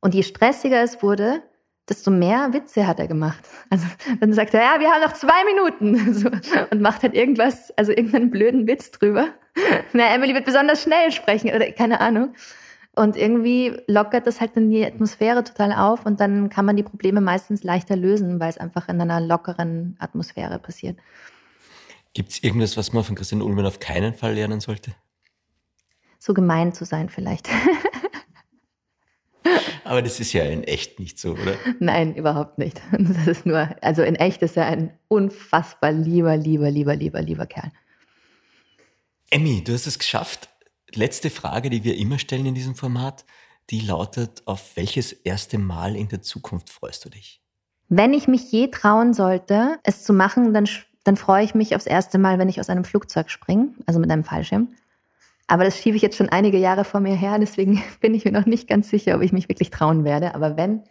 [0.00, 1.42] Und je stressiger es wurde,
[1.88, 3.44] desto mehr Witze hat er gemacht.
[3.70, 3.86] Also
[4.20, 6.30] dann sagt er, ja, wir haben noch zwei Minuten so,
[6.70, 9.28] und macht halt irgendwas, also irgendeinen blöden Witz drüber.
[9.92, 12.34] Na, Emily wird besonders schnell sprechen oder keine Ahnung.
[12.94, 16.82] Und irgendwie lockert das halt dann die Atmosphäre total auf und dann kann man die
[16.82, 20.98] Probleme meistens leichter lösen, weil es einfach in einer lockeren Atmosphäre passiert.
[22.12, 24.94] Gibt es irgendwas, was man von Christian Ullmann auf keinen Fall lernen sollte?
[26.18, 27.48] So gemein zu sein vielleicht.
[29.84, 31.56] Aber das ist ja in echt nicht so, oder?
[31.80, 32.80] Nein, überhaupt nicht.
[32.92, 37.46] Das ist nur, also in echt ist er ein unfassbar lieber, lieber, lieber, lieber, lieber
[37.46, 37.72] Kerl.
[39.30, 40.50] Emmy, du hast es geschafft.
[40.94, 43.24] Letzte Frage, die wir immer stellen in diesem Format,
[43.70, 47.40] die lautet, auf welches erste Mal in der Zukunft freust du dich?
[47.88, 50.66] Wenn ich mich je trauen sollte, es zu machen, dann
[51.04, 54.10] dann freue ich mich aufs erste Mal, wenn ich aus einem Flugzeug springe, also mit
[54.10, 54.68] einem Fallschirm.
[55.48, 58.32] Aber das schiebe ich jetzt schon einige Jahre vor mir her, deswegen bin ich mir
[58.32, 60.34] noch nicht ganz sicher, ob ich mich wirklich trauen werde.
[60.34, 60.82] Aber wenn,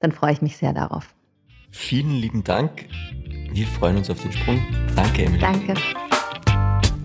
[0.00, 1.14] dann freue ich mich sehr darauf.
[1.70, 2.86] Vielen lieben Dank.
[3.52, 4.60] Wir freuen uns auf den Sprung.
[4.96, 5.40] Danke, Emily.
[5.40, 5.74] Danke.